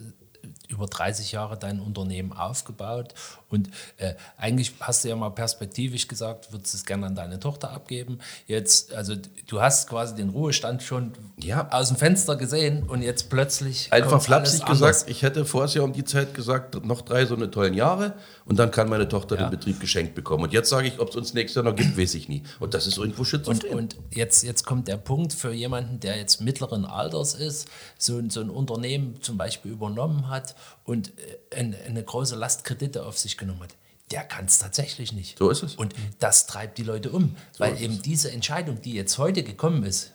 über 0.69 0.87
30 0.87 1.33
Jahre 1.33 1.59
dein 1.59 1.81
Unternehmen 1.81 2.33
aufgebaut 2.33 3.15
und 3.51 3.71
äh, 3.97 4.15
eigentlich 4.37 4.75
hast 4.81 5.05
du 5.05 5.09
ja 5.09 5.17
mal 5.17 5.31
perspektivisch 5.31 6.07
gesagt, 6.07 6.53
würdest 6.53 6.75
es 6.75 6.85
gerne 6.85 7.07
an 7.07 7.15
deine 7.15 7.41
Tochter 7.41 7.71
abgeben. 7.71 8.19
Jetzt, 8.47 8.93
also 8.93 9.15
du 9.47 9.61
hast 9.61 9.89
quasi 9.89 10.15
den 10.15 10.29
Ruhestand 10.29 10.83
schon 10.83 11.13
ja. 11.39 11.67
aus 11.71 11.89
dem 11.89 11.97
Fenster 11.97 12.37
gesehen 12.37 12.83
und 12.83 13.03
jetzt 13.03 13.31
plötzlich. 13.31 13.91
Einfach 13.91 14.21
flapsig 14.21 14.67
gesagt, 14.67 15.05
ich 15.09 15.23
hätte 15.23 15.47
vorher 15.47 15.75
ja 15.75 15.83
um 15.83 15.93
die 15.95 16.05
Zeit 16.05 16.35
gesagt, 16.35 16.85
noch 16.85 17.01
drei 17.01 17.25
so 17.25 17.35
eine 17.35 17.51
tollen 17.51 17.75
Jahre 17.75 18.15
und 18.45 18.59
dann 18.59 18.71
kann 18.71 18.89
meine 18.89 19.09
Tochter 19.09 19.37
ja. 19.37 19.47
den 19.47 19.51
Betrieb 19.51 19.81
geschenkt 19.81 20.15
bekommen. 20.15 20.45
Und 20.45 20.53
jetzt 20.53 20.69
sage 20.69 20.89
ich, 20.89 21.01
ob 21.01 21.09
es 21.09 21.17
uns 21.17 21.33
nächstes 21.33 21.57
Jahr 21.57 21.65
noch 21.65 21.77
gibt, 21.77 21.97
weiß 21.99 22.15
ich 22.15 22.29
nie. 22.29 22.43
Und 22.61 22.75
das 22.75 22.87
ist 22.87 22.99
irgendwo 22.99 23.25
schützend. 23.25 23.65
Und, 23.65 23.75
und 23.75 23.97
jetzt, 24.11 24.43
jetzt 24.43 24.65
kommt 24.65 24.89
der 24.89 24.99
Punkt 24.99 25.33
für 25.33 25.53
jemanden, 25.53 26.01
der 26.01 26.19
jetzt 26.19 26.43
mittleren 26.43 26.85
Alters 26.85 27.35
ist, 27.35 27.69
so, 27.97 28.21
so 28.29 28.41
ein 28.41 28.51
Unternehmen 28.51 29.21
zum 29.23 29.39
Beispiel 29.39 29.73
übernommen 29.73 30.29
hat 30.29 30.38
und 30.85 31.13
äh, 31.19 31.57
eine, 31.57 31.79
eine 31.79 32.03
große 32.03 32.37
Last 32.37 32.65
Kredite 32.65 33.05
auf 33.05 33.19
sich 33.19 33.37
genommen 33.37 33.63
hat 33.63 33.75
der 34.11 34.25
kann 34.25 34.47
es 34.47 34.59
tatsächlich 34.59 35.13
nicht. 35.13 35.39
So 35.39 35.51
ist 35.51 35.63
es. 35.63 35.75
Und 35.75 35.95
das 36.19 36.47
treibt 36.47 36.79
die 36.79 36.83
Leute 36.83 37.11
um, 37.11 37.37
so 37.53 37.61
weil 37.61 37.81
eben 37.81 37.97
es. 37.97 38.03
diese 38.03 38.33
Entscheidung, 38.33 38.81
die 38.81 38.95
jetzt 38.95 39.19
heute 39.19 39.43
gekommen 39.43 39.85
ist, 39.85 40.13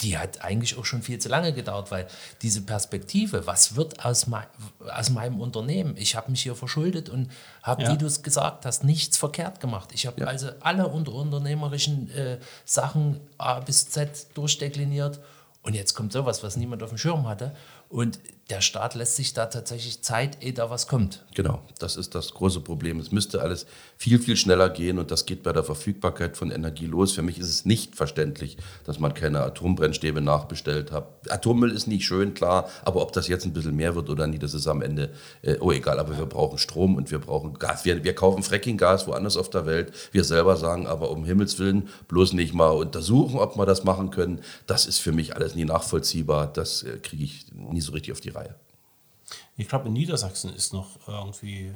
die 0.00 0.16
hat 0.16 0.44
eigentlich 0.44 0.78
auch 0.78 0.84
schon 0.84 1.02
viel 1.02 1.18
zu 1.18 1.28
lange 1.28 1.52
gedauert, 1.52 1.90
weil 1.90 2.06
diese 2.42 2.60
Perspektive, 2.60 3.48
was 3.48 3.74
wird 3.74 4.04
aus, 4.04 4.28
mein, 4.28 4.46
aus 4.78 5.10
meinem 5.10 5.40
Unternehmen? 5.40 5.96
Ich 5.96 6.14
habe 6.14 6.30
mich 6.30 6.42
hier 6.42 6.54
verschuldet 6.54 7.08
und 7.08 7.30
habe, 7.64 7.82
ja. 7.82 7.92
wie 7.92 7.98
du 7.98 8.06
es 8.06 8.22
gesagt 8.22 8.64
hast, 8.64 8.84
nichts 8.84 9.16
verkehrt 9.16 9.58
gemacht. 9.58 9.90
Ich 9.92 10.06
habe 10.06 10.20
ja. 10.20 10.28
also 10.28 10.50
alle 10.60 10.86
unter 10.86 11.12
unternehmerischen 11.12 12.10
äh, 12.12 12.38
Sachen 12.64 13.18
A 13.38 13.58
bis 13.58 13.90
Z 13.90 14.28
durchdekliniert 14.34 15.18
und 15.62 15.74
jetzt 15.74 15.94
kommt 15.94 16.12
sowas, 16.12 16.44
was 16.44 16.56
niemand 16.56 16.84
auf 16.84 16.90
dem 16.90 16.98
Schirm 16.98 17.26
hatte. 17.26 17.54
Und 17.88 18.20
der 18.50 18.62
Staat 18.62 18.94
lässt 18.94 19.16
sich 19.16 19.34
da 19.34 19.46
tatsächlich 19.46 20.00
Zeit, 20.00 20.42
ehe 20.42 20.54
da 20.54 20.70
was 20.70 20.88
kommt. 20.88 21.22
Genau, 21.34 21.60
das 21.78 21.96
ist 21.96 22.14
das 22.14 22.32
große 22.32 22.60
Problem. 22.60 22.98
Es 22.98 23.12
müsste 23.12 23.42
alles 23.42 23.66
viel, 23.98 24.18
viel 24.18 24.36
schneller 24.36 24.70
gehen 24.70 24.98
und 24.98 25.10
das 25.10 25.26
geht 25.26 25.42
bei 25.42 25.52
der 25.52 25.64
Verfügbarkeit 25.64 26.36
von 26.38 26.50
Energie 26.50 26.86
los. 26.86 27.12
Für 27.12 27.20
mich 27.20 27.38
ist 27.38 27.48
es 27.48 27.66
nicht 27.66 27.94
verständlich, 27.94 28.56
dass 28.84 28.98
man 28.98 29.12
keine 29.12 29.40
Atombrennstäbe 29.40 30.22
nachbestellt 30.22 30.92
hat. 30.92 31.30
Atommüll 31.30 31.70
ist 31.70 31.88
nicht 31.88 32.06
schön, 32.06 32.32
klar, 32.32 32.70
aber 32.84 33.02
ob 33.02 33.12
das 33.12 33.28
jetzt 33.28 33.44
ein 33.44 33.52
bisschen 33.52 33.76
mehr 33.76 33.94
wird 33.94 34.08
oder 34.08 34.26
nicht, 34.26 34.42
das 34.42 34.54
ist 34.54 34.66
am 34.66 34.80
Ende, 34.80 35.10
äh, 35.42 35.56
oh 35.60 35.70
egal, 35.70 35.98
aber 35.98 36.16
wir 36.16 36.26
brauchen 36.26 36.56
Strom 36.56 36.96
und 36.96 37.10
wir 37.10 37.18
brauchen 37.18 37.58
Gas. 37.58 37.84
Wir, 37.84 38.02
wir 38.02 38.14
kaufen 38.14 38.42
Fracking-Gas 38.42 39.06
woanders 39.06 39.36
auf 39.36 39.50
der 39.50 39.66
Welt. 39.66 39.92
Wir 40.12 40.24
selber 40.24 40.56
sagen 40.56 40.86
aber 40.86 41.10
um 41.10 41.26
Himmels 41.26 41.58
Willen 41.58 41.88
bloß 42.08 42.32
nicht 42.32 42.54
mal 42.54 42.70
untersuchen, 42.70 43.38
ob 43.38 43.58
wir 43.58 43.66
das 43.66 43.84
machen 43.84 44.10
können. 44.10 44.40
Das 44.66 44.86
ist 44.86 44.98
für 44.98 45.12
mich 45.12 45.36
alles 45.36 45.54
nie 45.54 45.66
nachvollziehbar. 45.66 46.50
Das 46.50 46.82
äh, 46.82 46.96
kriege 47.02 47.24
ich 47.24 47.44
nie 47.52 47.82
so 47.82 47.92
richtig 47.92 48.12
auf 48.12 48.20
die 48.20 48.30
Reihe. 48.30 48.37
Ich 49.58 49.68
glaube, 49.68 49.88
in 49.88 49.92
Niedersachsen 49.92 50.54
ist 50.54 50.72
noch 50.72 50.86
irgendwie 51.06 51.72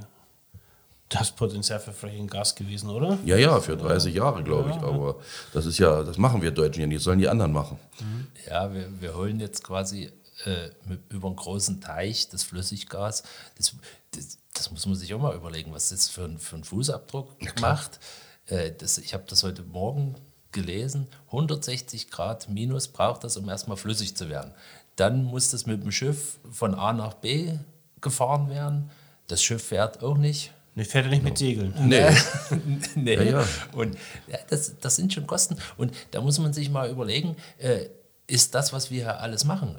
das 1.08 1.32
Potenzial 1.32 1.80
für 1.80 1.92
Fracking 1.92 2.28
Gas 2.28 2.54
gewesen, 2.54 2.88
oder? 2.88 3.18
Ja, 3.24 3.36
ja, 3.36 3.60
für 3.60 3.76
30 3.76 4.14
Jahre, 4.14 4.42
glaube 4.42 4.70
ich. 4.70 4.76
Aber 4.76 5.16
das 5.52 5.66
ist 5.66 5.78
ja, 5.78 6.02
das 6.02 6.16
machen 6.16 6.40
wir 6.40 6.52
Deutschen 6.52 6.80
ja 6.80 6.86
nicht, 6.86 7.02
sollen 7.02 7.18
die 7.18 7.28
anderen 7.28 7.52
machen. 7.52 7.78
Mhm. 8.00 8.28
Ja, 8.48 8.72
wir, 8.72 8.88
wir 9.00 9.14
holen 9.14 9.40
jetzt 9.40 9.64
quasi 9.64 10.10
äh, 10.44 10.70
mit, 10.86 11.00
über 11.10 11.26
einen 11.26 11.36
großen 11.36 11.80
Teich 11.80 12.28
das 12.28 12.44
Flüssiggas. 12.44 13.24
Das, 13.58 13.74
das, 14.12 14.38
das, 14.54 14.70
muss 14.70 14.86
man 14.86 14.94
sich 14.94 15.12
auch 15.12 15.20
mal 15.20 15.34
überlegen, 15.34 15.72
was 15.72 15.90
das 15.90 16.08
für, 16.08 16.24
ein, 16.24 16.38
für 16.38 16.54
einen 16.54 16.64
Fußabdruck 16.64 17.28
macht. 17.60 17.98
Äh, 18.46 18.70
das, 18.72 18.96
ich 18.96 19.12
habe 19.12 19.24
das 19.26 19.42
heute 19.42 19.64
Morgen 19.64 20.14
gelesen. 20.52 21.08
160 21.26 22.10
Grad 22.10 22.48
minus 22.48 22.88
braucht 22.88 23.24
das, 23.24 23.36
um 23.36 23.48
erstmal 23.48 23.76
flüssig 23.76 24.16
zu 24.16 24.28
werden. 24.28 24.52
Dann 24.96 25.24
muss 25.24 25.50
das 25.50 25.66
mit 25.66 25.82
dem 25.82 25.92
Schiff 25.92 26.38
von 26.50 26.74
A 26.74 26.92
nach 26.92 27.14
B 27.14 27.52
gefahren 28.00 28.50
werden. 28.50 28.90
Das 29.26 29.42
Schiff 29.42 29.64
fährt 29.64 30.02
auch 30.02 30.18
nicht 30.18 30.52
Ich 30.74 30.88
fährt 30.88 31.06
ja 31.06 31.10
nicht 31.10 31.22
mit 31.22 31.38
Segeln. 31.38 31.74
Nee. 31.88 32.10
nee. 32.94 33.14
Ja, 33.14 33.22
ja. 33.22 33.44
Und 33.72 33.96
ja, 34.26 34.38
das, 34.48 34.78
das 34.78 34.96
sind 34.96 35.12
schon 35.12 35.26
Kosten. 35.26 35.56
Und 35.76 35.92
da 36.10 36.20
muss 36.20 36.38
man 36.38 36.52
sich 36.52 36.70
mal 36.70 36.90
überlegen, 36.90 37.36
äh, 37.58 37.86
ist 38.26 38.54
das, 38.54 38.72
was 38.72 38.90
wir 38.90 39.04
hier 39.04 39.20
alles 39.20 39.44
machen, 39.44 39.76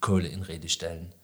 Kohle 0.00 0.28
in 0.28 0.42
Rede 0.42 0.68
stellen? 0.68 1.14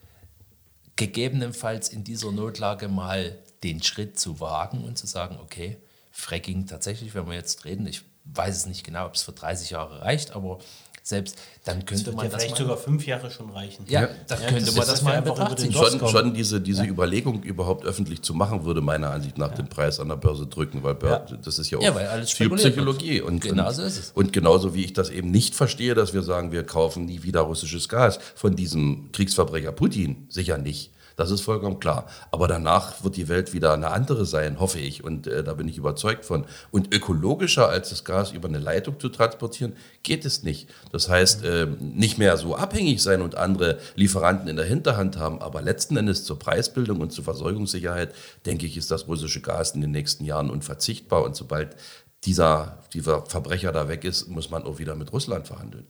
Gegebenenfalls 0.97 1.89
in 1.89 2.05
dieser 2.05 2.33
Notlage 2.33 2.89
mal 2.89 3.39
den 3.63 3.83
Schritt 3.83 4.19
zu 4.19 4.41
wagen 4.41 4.85
und 4.85 4.97
zu 4.97 5.07
sagen, 5.07 5.39
okay, 5.43 5.79
Fracking 6.11 6.67
tatsächlich, 6.67 7.15
wenn 7.15 7.27
wir 7.27 7.35
jetzt 7.35 7.65
reden, 7.65 7.87
ich 7.87 8.03
weiß 8.25 8.57
es 8.57 8.67
nicht 8.67 8.85
genau, 8.85 9.07
ob 9.07 9.15
es 9.15 9.23
für 9.23 9.33
30 9.33 9.71
Jahre 9.71 10.03
reicht, 10.03 10.33
aber 10.35 10.59
selbst 11.07 11.39
dann 11.65 11.85
könnte 11.87 12.11
man 12.11 12.25
ja 12.25 12.33
das 12.33 12.43
vielleicht 12.43 12.57
mal, 12.59 12.65
sogar 12.65 12.77
fünf 12.79 13.07
Jahre 13.07 13.31
schon 13.31 13.49
reichen. 13.51 13.85
ja, 13.89 14.03
Ja. 14.03 14.09
dann 14.27 14.41
Ja, 14.43 14.49
könnte 14.49 14.65
das 14.65 14.75
man 14.75 14.87
das 14.89 15.03
mal 15.03 15.11
in 15.13 15.17
einfach. 15.19 15.49
Dots 15.51 15.63
Schon, 15.73 16.09
schon 16.09 16.35
diese, 16.35 16.61
diese 16.61 16.85
Überlegung 16.85 17.45
überhaupt 17.45 17.85
öffentlich 17.87 18.23
zu 18.23 18.35
machen, 18.35 18.65
würde 18.65 18.81
meiner 18.81 19.11
Ansicht 19.13 19.39
nach 19.39 19.53
den 19.55 19.69
Preis 19.69 20.01
an 20.01 20.09
der 20.09 20.17
Börse 20.17 20.49
drücken, 20.49 20.83
weil 20.83 20.95
Bör- 20.95 21.31
Ja. 21.31 21.37
das 21.37 21.61
ist 21.61 21.71
ja 21.71 21.79
auch 21.79 21.83
Ja, 21.83 21.95
weil 21.95 22.07
alles 22.09 22.33
viel 22.33 22.51
Psychologie. 22.51 23.21
Und, 23.21 23.41
Genau 23.41 23.69
und, 23.69 23.75
so 23.75 23.83
ist 23.83 23.99
es. 23.99 24.11
Und 24.17 24.33
genauso 24.33 24.75
wie 24.75 24.85
ich 24.85 24.95
das 24.95 25.11
eben 25.11 25.31
nicht 25.31 25.55
verstehe, 25.55 25.95
dass 25.95 26.13
wir 26.13 26.23
sagen, 26.25 26.51
wir 26.51 26.65
kaufen 26.65 27.05
nie 27.05 27.23
wieder 27.23 27.43
russisches 27.43 27.89
Gas 27.89 28.19
von 28.35 28.57
diesem 28.57 29.13
Kriegsverbrecher 29.13 29.71
Putin, 29.71 30.27
sicher 30.29 30.59
nicht. 30.59 30.91
Das 31.17 31.31
ist 31.31 31.41
vollkommen 31.41 31.81
klar. 31.81 32.07
Aber 32.31 32.47
danach 32.47 33.03
wird 33.03 33.17
die 33.17 33.29
Welt 33.29 33.55
wieder 33.55 33.73
eine 33.73 33.91
andere 33.91 34.27
sein, 34.27 34.61
hoffe 34.61 34.79
ich. 34.79 35.03
Und 35.03 35.27
äh, 35.27 35.43
da 35.43 35.55
bin 35.55 35.67
ich 35.67 35.79
überzeugt 35.79 36.27
von. 36.27 36.45
Und 36.71 36.95
ökologischer 36.95 37.69
als 37.69 37.89
das 37.89 38.05
Gas 38.05 38.33
über 38.33 38.49
eine 38.49 38.59
Leitung 38.59 39.01
zu 39.01 39.09
transportieren, 39.09 39.73
geht 40.03 40.27
es 40.27 40.43
nicht. 40.43 40.69
Das 40.93 41.09
heißt, 41.09 41.43
äh, 41.45 41.67
nicht 41.81 42.19
mehr 42.19 42.37
so 42.37 42.55
abhängig 42.55 43.03
sein 43.03 43.23
und 43.23 43.35
andere 43.35 43.79
Lieferanten 43.95 44.47
in 44.47 44.57
der 44.57 44.67
Hinterhand 44.67 45.17
haben. 45.17 45.41
Aber 45.41 45.63
letzten 45.63 45.97
Endes 45.97 46.25
zur 46.25 46.39
Preisbildung 46.39 47.01
und 47.01 47.13
zur 47.13 47.25
Versorgungssicherheit, 47.25 48.15
denke 48.45 48.67
ich, 48.67 48.77
ist 48.77 48.91
das 48.91 49.09
russische 49.09 49.41
Gas 49.41 49.75
in 49.75 49.81
den 49.81 49.93
nächsten 49.93 50.25
Jahren 50.27 50.51
unverzichtbar. 50.51 51.25
Und 51.25 51.35
sobald 51.35 51.77
dieser, 52.25 52.83
dieser 52.93 53.25
Verbrecher 53.25 53.73
da 53.73 53.89
weg 53.89 54.05
ist, 54.05 54.29
muss 54.29 54.51
man 54.51 54.65
auch 54.65 54.79
wieder 54.79 54.95
mit 54.95 55.13
Russland 55.15 55.47
verhandeln. 55.47 55.87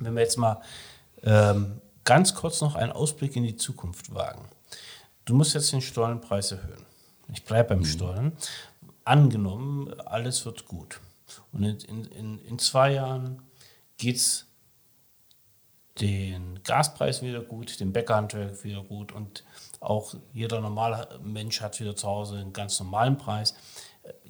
Wenn 0.00 0.14
wir 0.14 0.22
jetzt 0.22 0.38
mal 0.38 0.62
ähm, 1.22 1.82
ganz 2.04 2.34
kurz 2.34 2.60
noch 2.60 2.74
einen 2.74 2.92
Ausblick 2.92 3.36
in 3.36 3.44
die 3.44 3.56
Zukunft 3.56 4.14
wagen. 4.14 4.48
Du 5.24 5.34
musst 5.34 5.54
jetzt 5.54 5.72
den 5.72 5.80
Stollenpreis 5.80 6.52
erhöhen. 6.52 6.84
Ich 7.32 7.44
bleibe 7.44 7.70
beim 7.70 7.84
Stollen. 7.84 8.32
Angenommen, 9.04 9.92
alles 10.00 10.44
wird 10.44 10.66
gut. 10.66 11.00
Und 11.52 11.64
in, 11.64 12.04
in, 12.04 12.38
in, 12.40 12.58
zwei 12.58 12.92
Jahren 12.92 13.42
geht 13.96 14.16
es 14.16 14.46
den 16.00 16.62
Gaspreis 16.62 17.22
wieder 17.22 17.40
gut, 17.40 17.80
dem 17.80 17.92
Bäckerhandwerk 17.92 18.64
wieder 18.64 18.82
gut 18.82 19.12
und 19.12 19.44
auch 19.80 20.14
jeder 20.32 20.60
normale 20.60 21.18
Mensch 21.22 21.60
hat 21.60 21.78
wieder 21.80 21.96
zu 21.96 22.06
Hause 22.06 22.36
einen 22.38 22.52
ganz 22.52 22.78
normalen 22.80 23.18
Preis. 23.18 23.54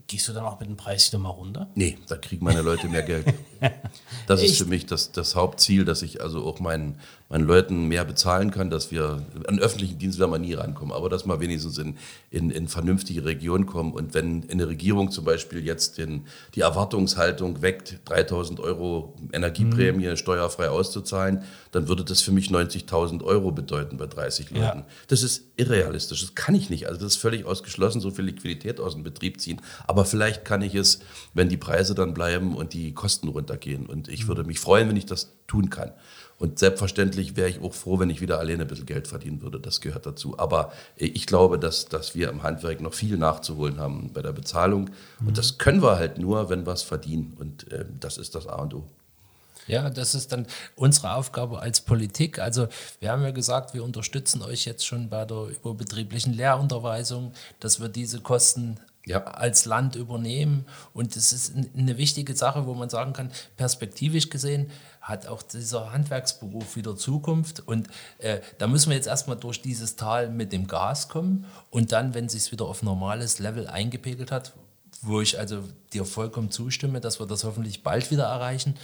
Gehst 0.06 0.28
du 0.28 0.32
dann 0.32 0.44
auch 0.44 0.58
mit 0.58 0.68
dem 0.68 0.76
Preis 0.76 1.10
wieder 1.10 1.20
mal 1.20 1.30
runter? 1.30 1.70
Nee, 1.74 1.98
da 2.08 2.16
kriegen 2.16 2.44
meine 2.44 2.62
Leute 2.62 2.88
mehr 2.88 3.02
Geld. 3.02 3.32
Das 4.26 4.42
ist 4.42 4.56
für 4.56 4.66
mich 4.66 4.86
das, 4.86 5.12
das 5.12 5.34
Hauptziel, 5.34 5.84
dass 5.84 6.02
ich 6.02 6.22
also 6.22 6.44
auch 6.44 6.60
meinen, 6.60 6.98
meinen 7.28 7.44
Leuten 7.44 7.88
mehr 7.88 8.04
bezahlen 8.04 8.50
kann, 8.50 8.70
dass 8.70 8.90
wir 8.90 9.24
an 9.48 9.58
öffentlichen 9.58 9.98
Dienst 9.98 10.18
werden 10.18 10.30
wir 10.30 10.38
nie 10.38 10.54
rankommen, 10.54 10.92
aber 10.92 11.08
dass 11.08 11.26
wir 11.26 11.40
wenigstens 11.40 11.78
in, 11.78 11.96
in, 12.30 12.50
in 12.50 12.68
vernünftige 12.68 13.24
Regionen 13.24 13.66
kommen. 13.66 13.92
Und 13.92 14.14
wenn 14.14 14.48
eine 14.50 14.68
Regierung 14.68 15.10
zum 15.10 15.24
Beispiel 15.24 15.64
jetzt 15.64 15.98
den, 15.98 16.26
die 16.54 16.60
Erwartungshaltung 16.60 17.62
weckt, 17.62 17.98
3000 18.04 18.60
Euro 18.60 19.14
Energieprämie 19.32 20.16
steuerfrei 20.16 20.68
auszuzahlen, 20.68 21.42
dann 21.72 21.88
würde 21.88 22.04
das 22.04 22.20
für 22.20 22.32
mich 22.32 22.48
90.000 22.50 23.24
Euro 23.24 23.50
bedeuten 23.50 23.96
bei 23.96 24.06
30 24.06 24.50
Leuten. 24.50 24.80
Ja. 24.80 24.86
Das 25.08 25.22
ist 25.22 25.44
irrealistisch, 25.56 26.20
das 26.20 26.34
kann 26.34 26.54
ich 26.54 26.70
nicht. 26.70 26.86
Also 26.86 27.00
das 27.00 27.14
ist 27.14 27.20
völlig 27.20 27.44
ausgeschlossen, 27.44 28.00
so 28.00 28.10
viel 28.10 28.26
Liquidität 28.26 28.78
aus 28.78 28.94
dem 28.94 29.02
Betrieb 29.02 29.40
ziehen. 29.40 29.60
Aber 29.86 30.04
vielleicht 30.04 30.44
kann 30.44 30.62
ich 30.62 30.74
es, 30.74 31.00
wenn 31.34 31.48
die 31.48 31.56
Preise 31.56 31.94
dann 31.94 32.14
bleiben 32.14 32.54
und 32.54 32.72
die 32.72 32.92
Kosten 32.92 33.28
runtergehen. 33.52 33.86
Und 33.86 34.08
ich 34.08 34.28
würde 34.28 34.44
mich 34.44 34.60
freuen, 34.60 34.88
wenn 34.88 34.96
ich 34.96 35.06
das 35.06 35.32
tun 35.46 35.70
kann. 35.70 35.92
Und 36.38 36.58
selbstverständlich 36.58 37.36
wäre 37.36 37.48
ich 37.48 37.60
auch 37.60 37.72
froh, 37.72 38.00
wenn 38.00 38.10
ich 38.10 38.20
wieder 38.20 38.40
alleine 38.40 38.62
ein 38.62 38.68
bisschen 38.68 38.86
Geld 38.86 39.06
verdienen 39.06 39.42
würde. 39.42 39.60
Das 39.60 39.80
gehört 39.80 40.06
dazu. 40.06 40.38
Aber 40.38 40.72
äh, 40.96 41.06
ich 41.06 41.26
glaube, 41.26 41.58
dass, 41.58 41.86
dass 41.86 42.14
wir 42.14 42.30
im 42.30 42.42
Handwerk 42.42 42.80
noch 42.80 42.94
viel 42.94 43.16
nachzuholen 43.16 43.78
haben 43.78 44.10
bei 44.12 44.22
der 44.22 44.32
Bezahlung. 44.32 44.90
Und 45.24 45.38
das 45.38 45.58
können 45.58 45.82
wir 45.82 45.96
halt 45.96 46.18
nur, 46.18 46.50
wenn 46.50 46.66
wir 46.66 46.72
es 46.72 46.82
verdienen. 46.82 47.36
Und 47.38 47.70
äh, 47.70 47.84
das 48.00 48.18
ist 48.18 48.34
das 48.34 48.46
A 48.46 48.56
und 48.56 48.74
O. 48.74 48.84
Ja, 49.68 49.90
das 49.90 50.16
ist 50.16 50.32
dann 50.32 50.48
unsere 50.74 51.14
Aufgabe 51.14 51.60
als 51.60 51.80
Politik. 51.80 52.40
Also 52.40 52.66
wir 52.98 53.12
haben 53.12 53.22
ja 53.22 53.30
gesagt, 53.30 53.74
wir 53.74 53.84
unterstützen 53.84 54.42
euch 54.42 54.64
jetzt 54.64 54.84
schon 54.84 55.08
bei 55.08 55.24
der 55.24 55.46
überbetrieblichen 55.50 56.32
Lehrunterweisung, 56.32 57.32
dass 57.60 57.80
wir 57.80 57.88
diese 57.88 58.20
Kosten 58.20 58.80
Ja. 59.04 59.24
als 59.24 59.64
Land 59.64 59.96
übernehmen. 59.96 60.64
Und 60.94 61.16
das 61.16 61.32
ist 61.32 61.54
eine 61.76 61.98
wichtige 61.98 62.36
Sache, 62.36 62.66
wo 62.66 62.74
man 62.74 62.88
sagen 62.88 63.12
kann, 63.12 63.32
perspektivisch 63.56 64.30
gesehen 64.30 64.70
hat 65.00 65.26
auch 65.26 65.42
dieser 65.42 65.92
Handwerksberuf 65.92 66.76
wieder 66.76 66.96
Zukunft. 66.96 67.66
Und 67.66 67.88
äh, 68.18 68.40
da 68.58 68.68
müssen 68.68 68.90
wir 68.90 68.96
jetzt 68.96 69.08
erstmal 69.08 69.36
durch 69.36 69.60
dieses 69.60 69.96
Tal 69.96 70.30
mit 70.30 70.52
dem 70.52 70.68
Gas 70.68 71.08
kommen. 71.08 71.46
Und 71.70 71.90
dann, 71.90 72.14
wenn 72.14 72.28
sich 72.28 72.52
wieder 72.52 72.66
auf 72.66 72.84
normales 72.84 73.40
Level 73.40 73.66
eingepegelt 73.66 74.30
hat, 74.30 74.52
wo 75.02 75.20
ich 75.20 75.38
also 75.38 75.64
dir 75.92 76.04
vollkommen 76.04 76.52
zustimme, 76.52 77.00
dass 77.00 77.18
wir 77.18 77.26
das 77.26 77.42
hoffentlich 77.42 77.82
bald 77.82 78.10
wieder 78.12 78.24
erreichen, 78.24 78.76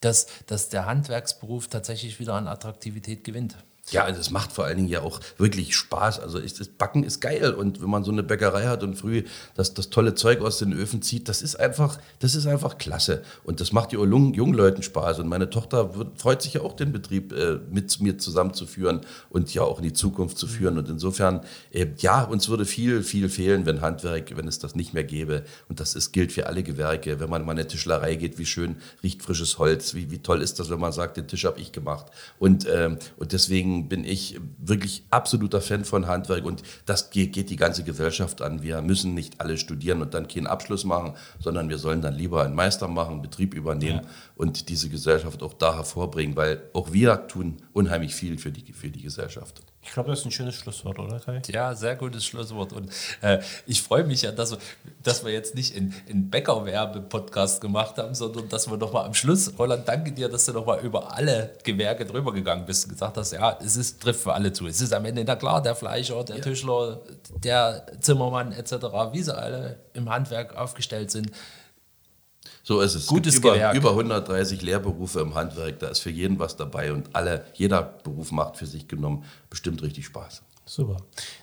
dass, 0.00 0.26
dass 0.46 0.68
der 0.68 0.86
Handwerksberuf 0.86 1.68
tatsächlich 1.68 2.18
wieder 2.18 2.34
an 2.34 2.48
Attraktivität 2.48 3.22
gewinnt. 3.22 3.56
Ja, 3.92 4.04
also 4.04 4.20
es 4.20 4.30
macht 4.30 4.52
vor 4.52 4.64
allen 4.64 4.76
Dingen 4.76 4.88
ja 4.88 5.02
auch 5.02 5.20
wirklich 5.38 5.76
Spaß. 5.76 6.20
Also 6.20 6.38
ist, 6.38 6.60
das 6.60 6.68
Backen 6.68 7.04
ist 7.04 7.20
geil 7.20 7.52
und 7.52 7.82
wenn 7.82 7.90
man 7.90 8.04
so 8.04 8.12
eine 8.12 8.22
Bäckerei 8.22 8.66
hat 8.66 8.82
und 8.82 8.96
früh 8.96 9.24
das, 9.54 9.74
das 9.74 9.90
tolle 9.90 10.14
Zeug 10.14 10.40
aus 10.40 10.58
den 10.58 10.72
Öfen 10.72 11.02
zieht, 11.02 11.28
das 11.28 11.42
ist 11.42 11.56
einfach, 11.56 11.98
das 12.18 12.34
ist 12.34 12.46
einfach 12.46 12.78
klasse. 12.78 13.22
Und 13.44 13.60
das 13.60 13.72
macht 13.72 13.92
ja 13.92 13.98
auch 13.98 14.06
jungen, 14.06 14.34
jungen 14.34 14.54
Leuten 14.54 14.82
Spaß. 14.82 15.18
Und 15.18 15.28
meine 15.28 15.50
Tochter 15.50 15.96
wird, 15.96 16.20
freut 16.20 16.42
sich 16.42 16.54
ja 16.54 16.60
auch, 16.60 16.74
den 16.74 16.92
Betrieb 16.92 17.32
äh, 17.32 17.58
mit 17.70 18.00
mir 18.00 18.18
zusammenzuführen 18.18 19.00
und 19.30 19.52
ja 19.54 19.62
auch 19.62 19.78
in 19.78 19.84
die 19.84 19.92
Zukunft 19.92 20.38
zu 20.38 20.46
führen. 20.46 20.78
Und 20.78 20.88
insofern, 20.88 21.40
äh, 21.72 21.86
ja, 21.98 22.22
uns 22.22 22.48
würde 22.48 22.64
viel, 22.64 23.02
viel 23.02 23.28
fehlen, 23.28 23.66
wenn 23.66 23.80
Handwerk, 23.80 24.36
wenn 24.36 24.48
es 24.48 24.58
das 24.58 24.74
nicht 24.74 24.94
mehr 24.94 25.04
gäbe. 25.04 25.44
Und 25.68 25.80
das 25.80 25.94
ist, 25.94 26.12
gilt 26.12 26.32
für 26.32 26.46
alle 26.46 26.62
Gewerke. 26.62 27.20
Wenn 27.20 27.30
man 27.30 27.44
mal 27.44 27.52
in 27.52 27.58
eine 27.58 27.66
Tischlerei 27.68 28.14
geht, 28.14 28.38
wie 28.38 28.46
schön 28.46 28.76
riecht 29.02 29.22
frisches 29.22 29.58
Holz, 29.58 29.94
wie, 29.94 30.10
wie 30.10 30.18
toll 30.18 30.42
ist 30.42 30.58
das, 30.58 30.70
wenn 30.70 30.80
man 30.80 30.92
sagt, 30.92 31.16
den 31.16 31.26
Tisch 31.26 31.44
habe 31.44 31.60
ich 31.60 31.72
gemacht. 31.72 32.06
Und, 32.38 32.66
ähm, 32.70 32.98
und 33.16 33.32
deswegen 33.32 33.79
bin 33.88 34.04
ich 34.04 34.38
wirklich 34.58 35.04
absoluter 35.10 35.60
Fan 35.60 35.84
von 35.84 36.06
Handwerk 36.06 36.44
und 36.44 36.62
das 36.86 37.10
geht, 37.10 37.36
die 37.50 37.56
ganze 37.56 37.84
Gesellschaft 37.84 38.42
an. 38.42 38.62
Wir 38.62 38.82
müssen 38.82 39.14
nicht 39.14 39.40
alle 39.40 39.56
studieren 39.56 40.02
und 40.02 40.14
dann 40.14 40.28
keinen 40.28 40.46
Abschluss 40.46 40.84
machen, 40.84 41.14
sondern 41.38 41.68
wir 41.68 41.78
sollen 41.78 42.02
dann 42.02 42.14
lieber 42.14 42.44
einen 42.44 42.54
Meister 42.54 42.88
machen, 42.88 43.14
einen 43.14 43.22
Betrieb 43.22 43.54
übernehmen 43.54 44.02
und 44.36 44.68
diese 44.68 44.88
Gesellschaft 44.88 45.42
auch 45.42 45.54
da 45.54 45.76
hervorbringen, 45.76 46.36
weil 46.36 46.62
auch 46.72 46.92
wir 46.92 47.26
tun 47.26 47.56
unheimlich 47.72 48.14
viel 48.14 48.38
für 48.38 48.52
die, 48.52 48.72
für 48.72 48.88
die 48.88 49.02
Gesellschaft. 49.02 49.62
Ich 49.82 49.92
glaube, 49.92 50.10
das 50.10 50.20
ist 50.20 50.26
ein 50.26 50.30
schönes 50.30 50.56
Schlusswort, 50.56 50.98
oder 50.98 51.18
Kai? 51.20 51.40
Ja, 51.48 51.74
sehr 51.74 51.96
gutes 51.96 52.24
Schlusswort. 52.24 52.72
Und 52.74 52.90
äh, 53.22 53.40
ich 53.66 53.82
freue 53.82 54.04
mich 54.04 54.22
ja, 54.22 54.30
dass 54.30 54.52
wir, 54.52 54.58
dass 55.02 55.24
wir 55.24 55.32
jetzt 55.32 55.54
nicht 55.54 55.74
in, 55.74 55.94
in 56.06 56.28
Bäckerwerbe-Podcast 56.28 57.62
gemacht 57.62 57.96
haben, 57.96 58.14
sondern 58.14 58.48
dass 58.50 58.70
wir 58.70 58.76
nochmal 58.76 59.06
am 59.06 59.14
Schluss, 59.14 59.52
Roland, 59.58 59.88
danke 59.88 60.12
dir, 60.12 60.28
dass 60.28 60.44
du 60.44 60.52
nochmal 60.52 60.80
über 60.80 61.14
alle 61.14 61.54
Gewerke 61.64 62.04
drüber 62.04 62.32
gegangen 62.32 62.66
bist 62.66 62.84
und 62.84 62.92
gesagt 62.92 63.16
hast, 63.16 63.32
ja, 63.32 63.58
es 63.64 63.76
ist, 63.76 64.02
trifft 64.02 64.20
für 64.20 64.34
alle 64.34 64.52
zu. 64.52 64.66
Es 64.66 64.82
ist 64.82 64.92
am 64.92 65.04
Ende, 65.06 65.24
na 65.24 65.34
klar, 65.36 65.62
der 65.62 65.74
Fleischer, 65.74 66.22
der 66.24 66.42
Tischler, 66.42 67.00
der 67.42 67.86
Zimmermann 68.00 68.52
etc., 68.52 68.72
wie 69.12 69.22
sie 69.22 69.36
alle 69.36 69.78
im 69.94 70.10
Handwerk 70.10 70.56
aufgestellt 70.56 71.10
sind. 71.10 71.30
So 72.70 72.80
ist 72.82 72.94
es. 72.94 73.08
Gutes 73.08 73.34
es 73.34 73.42
gibt 73.42 73.56
über, 73.56 73.74
über 73.74 73.90
130 73.90 74.62
Lehrberufe 74.62 75.18
im 75.18 75.34
Handwerk, 75.34 75.80
da 75.80 75.88
ist 75.88 75.98
für 75.98 76.10
jeden 76.10 76.38
was 76.38 76.54
dabei 76.54 76.92
und 76.92 77.16
alle, 77.16 77.44
jeder 77.54 77.82
Beruf 77.82 78.30
macht 78.30 78.58
für 78.58 78.66
sich 78.66 78.86
genommen 78.86 79.24
bestimmt 79.50 79.82
richtig 79.82 80.06
Spaß. 80.06 80.44
Super. 80.66 80.98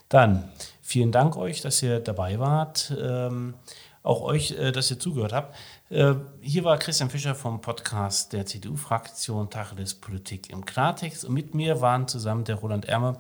Dann 0.08 0.50
vielen 0.82 1.12
Dank 1.12 1.36
euch, 1.36 1.60
dass 1.60 1.84
ihr 1.84 2.00
dabei 2.00 2.40
wart. 2.40 2.94
Ähm, 2.98 3.56
auch 4.04 4.22
euch, 4.22 4.52
äh, 4.52 4.72
dass 4.72 4.90
ihr 4.90 5.00
zugehört 5.00 5.34
habt. 5.34 5.54
Äh, 5.90 6.13
hier 6.40 6.63
war 6.63 6.78
Christian 6.78 7.10
Fischer 7.10 7.36
vom 7.36 7.60
Podcast 7.60 8.32
der 8.32 8.46
CDU-Fraktion 8.46 9.50
Tacheles 9.50 9.96
Politik 9.96 10.50
im 10.50 10.63
Klartext. 10.63 11.26
Und 11.26 11.34
mit 11.34 11.54
mir 11.54 11.82
waren 11.82 12.08
zusammen 12.08 12.46
der 12.46 12.56
Roland 12.56 12.86
Ermer, 12.86 13.18